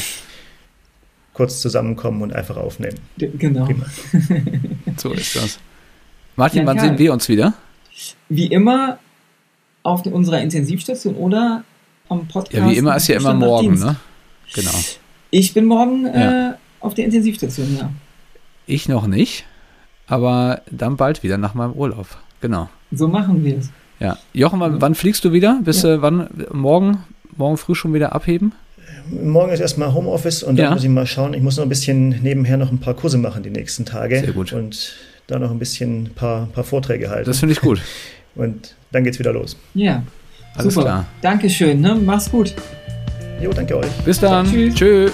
Kurz 1.34 1.60
zusammenkommen 1.60 2.22
und 2.22 2.32
einfach 2.32 2.56
aufnehmen. 2.56 2.98
d- 3.20 3.28
genau. 3.38 3.66
Prima. 3.66 3.84
so 4.96 5.12
ist 5.12 5.36
das. 5.36 5.58
Martin, 6.36 6.60
Ja, 6.60 6.66
wann 6.66 6.78
sehen 6.80 6.98
wir 6.98 7.12
uns 7.12 7.28
wieder? 7.28 7.52
Wie 8.30 8.46
immer 8.46 8.98
auf 9.82 10.06
unserer 10.06 10.40
Intensivstation 10.40 11.16
oder 11.16 11.64
am 12.08 12.26
Podcast. 12.28 12.54
Ja, 12.54 12.70
wie 12.70 12.78
immer 12.78 12.96
ist 12.96 13.08
ja 13.08 13.16
immer 13.16 13.34
morgen, 13.34 13.78
ne? 13.78 13.96
Genau. 14.54 14.74
Ich 15.30 15.52
bin 15.52 15.66
morgen 15.66 16.06
Ja. 16.06 16.52
äh, 16.52 16.54
auf 16.80 16.94
der 16.94 17.04
Intensivstation, 17.04 17.76
ja. 17.76 17.90
Ich 18.66 18.88
noch 18.88 19.06
nicht, 19.06 19.44
aber 20.06 20.62
dann 20.70 20.96
bald 20.96 21.22
wieder 21.22 21.36
nach 21.36 21.52
meinem 21.52 21.74
Urlaub. 21.74 22.06
Genau. 22.40 22.70
So 22.90 23.06
machen 23.06 23.44
wir 23.44 23.58
es. 23.58 23.68
Ja. 24.00 24.16
Jochen, 24.32 24.60
wann, 24.60 24.80
wann 24.80 24.94
fliegst 24.94 25.24
du 25.24 25.32
wieder? 25.32 25.60
Bist 25.64 25.84
du 25.84 26.00
wann 26.02 26.28
morgen, 26.52 27.04
morgen 27.36 27.56
früh 27.56 27.74
schon 27.74 27.94
wieder 27.94 28.14
abheben? 28.14 28.52
Morgen 29.10 29.52
ist 29.52 29.60
erstmal 29.60 29.92
Homeoffice 29.94 30.42
und 30.42 30.56
Ja. 30.58 30.66
dann 30.66 30.74
muss 30.74 30.84
ich 30.84 30.90
mal 30.90 31.06
schauen. 31.06 31.34
Ich 31.34 31.42
muss 31.42 31.56
noch 31.56 31.64
ein 31.64 31.68
bisschen 31.68 32.10
nebenher 32.22 32.56
noch 32.56 32.70
ein 32.70 32.78
paar 32.78 32.94
Kurse 32.94 33.18
machen 33.18 33.42
die 33.42 33.50
nächsten 33.50 33.84
Tage. 33.84 34.20
Sehr 34.20 34.32
gut. 34.32 34.52
Und 34.52 34.94
da 35.26 35.38
noch 35.38 35.50
ein 35.50 35.58
bisschen 35.58 36.04
ein 36.04 36.10
paar, 36.14 36.46
paar 36.46 36.64
Vorträge 36.64 37.10
halten. 37.10 37.26
Das 37.26 37.38
finde 37.40 37.52
ich 37.54 37.60
gut. 37.60 37.80
und 38.34 38.74
dann 38.92 39.04
geht's 39.04 39.18
wieder 39.18 39.32
los. 39.32 39.56
Ja. 39.74 40.02
Alles 40.54 40.74
Super. 40.74 40.86
klar. 40.86 41.06
Dankeschön, 41.22 41.80
ne? 41.80 41.94
Mach's 42.04 42.30
gut. 42.30 42.54
Jo, 43.40 43.52
danke 43.52 43.76
euch. 43.76 43.90
Bis 44.04 44.18
dann. 44.20 44.46
Tschüss. 44.46 44.74
Tschö. 44.74 45.10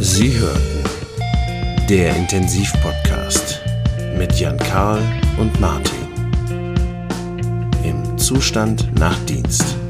Sie 0.00 0.38
hörten 0.38 0.60
der 1.90 2.16
Intensivpodcast 2.16 3.45
mit 4.16 4.38
Jan 4.40 4.56
Karl 4.56 5.00
und 5.38 5.60
Martin. 5.60 5.94
Im 7.84 8.18
Zustand 8.18 8.86
nach 8.98 9.18
Dienst. 9.26 9.85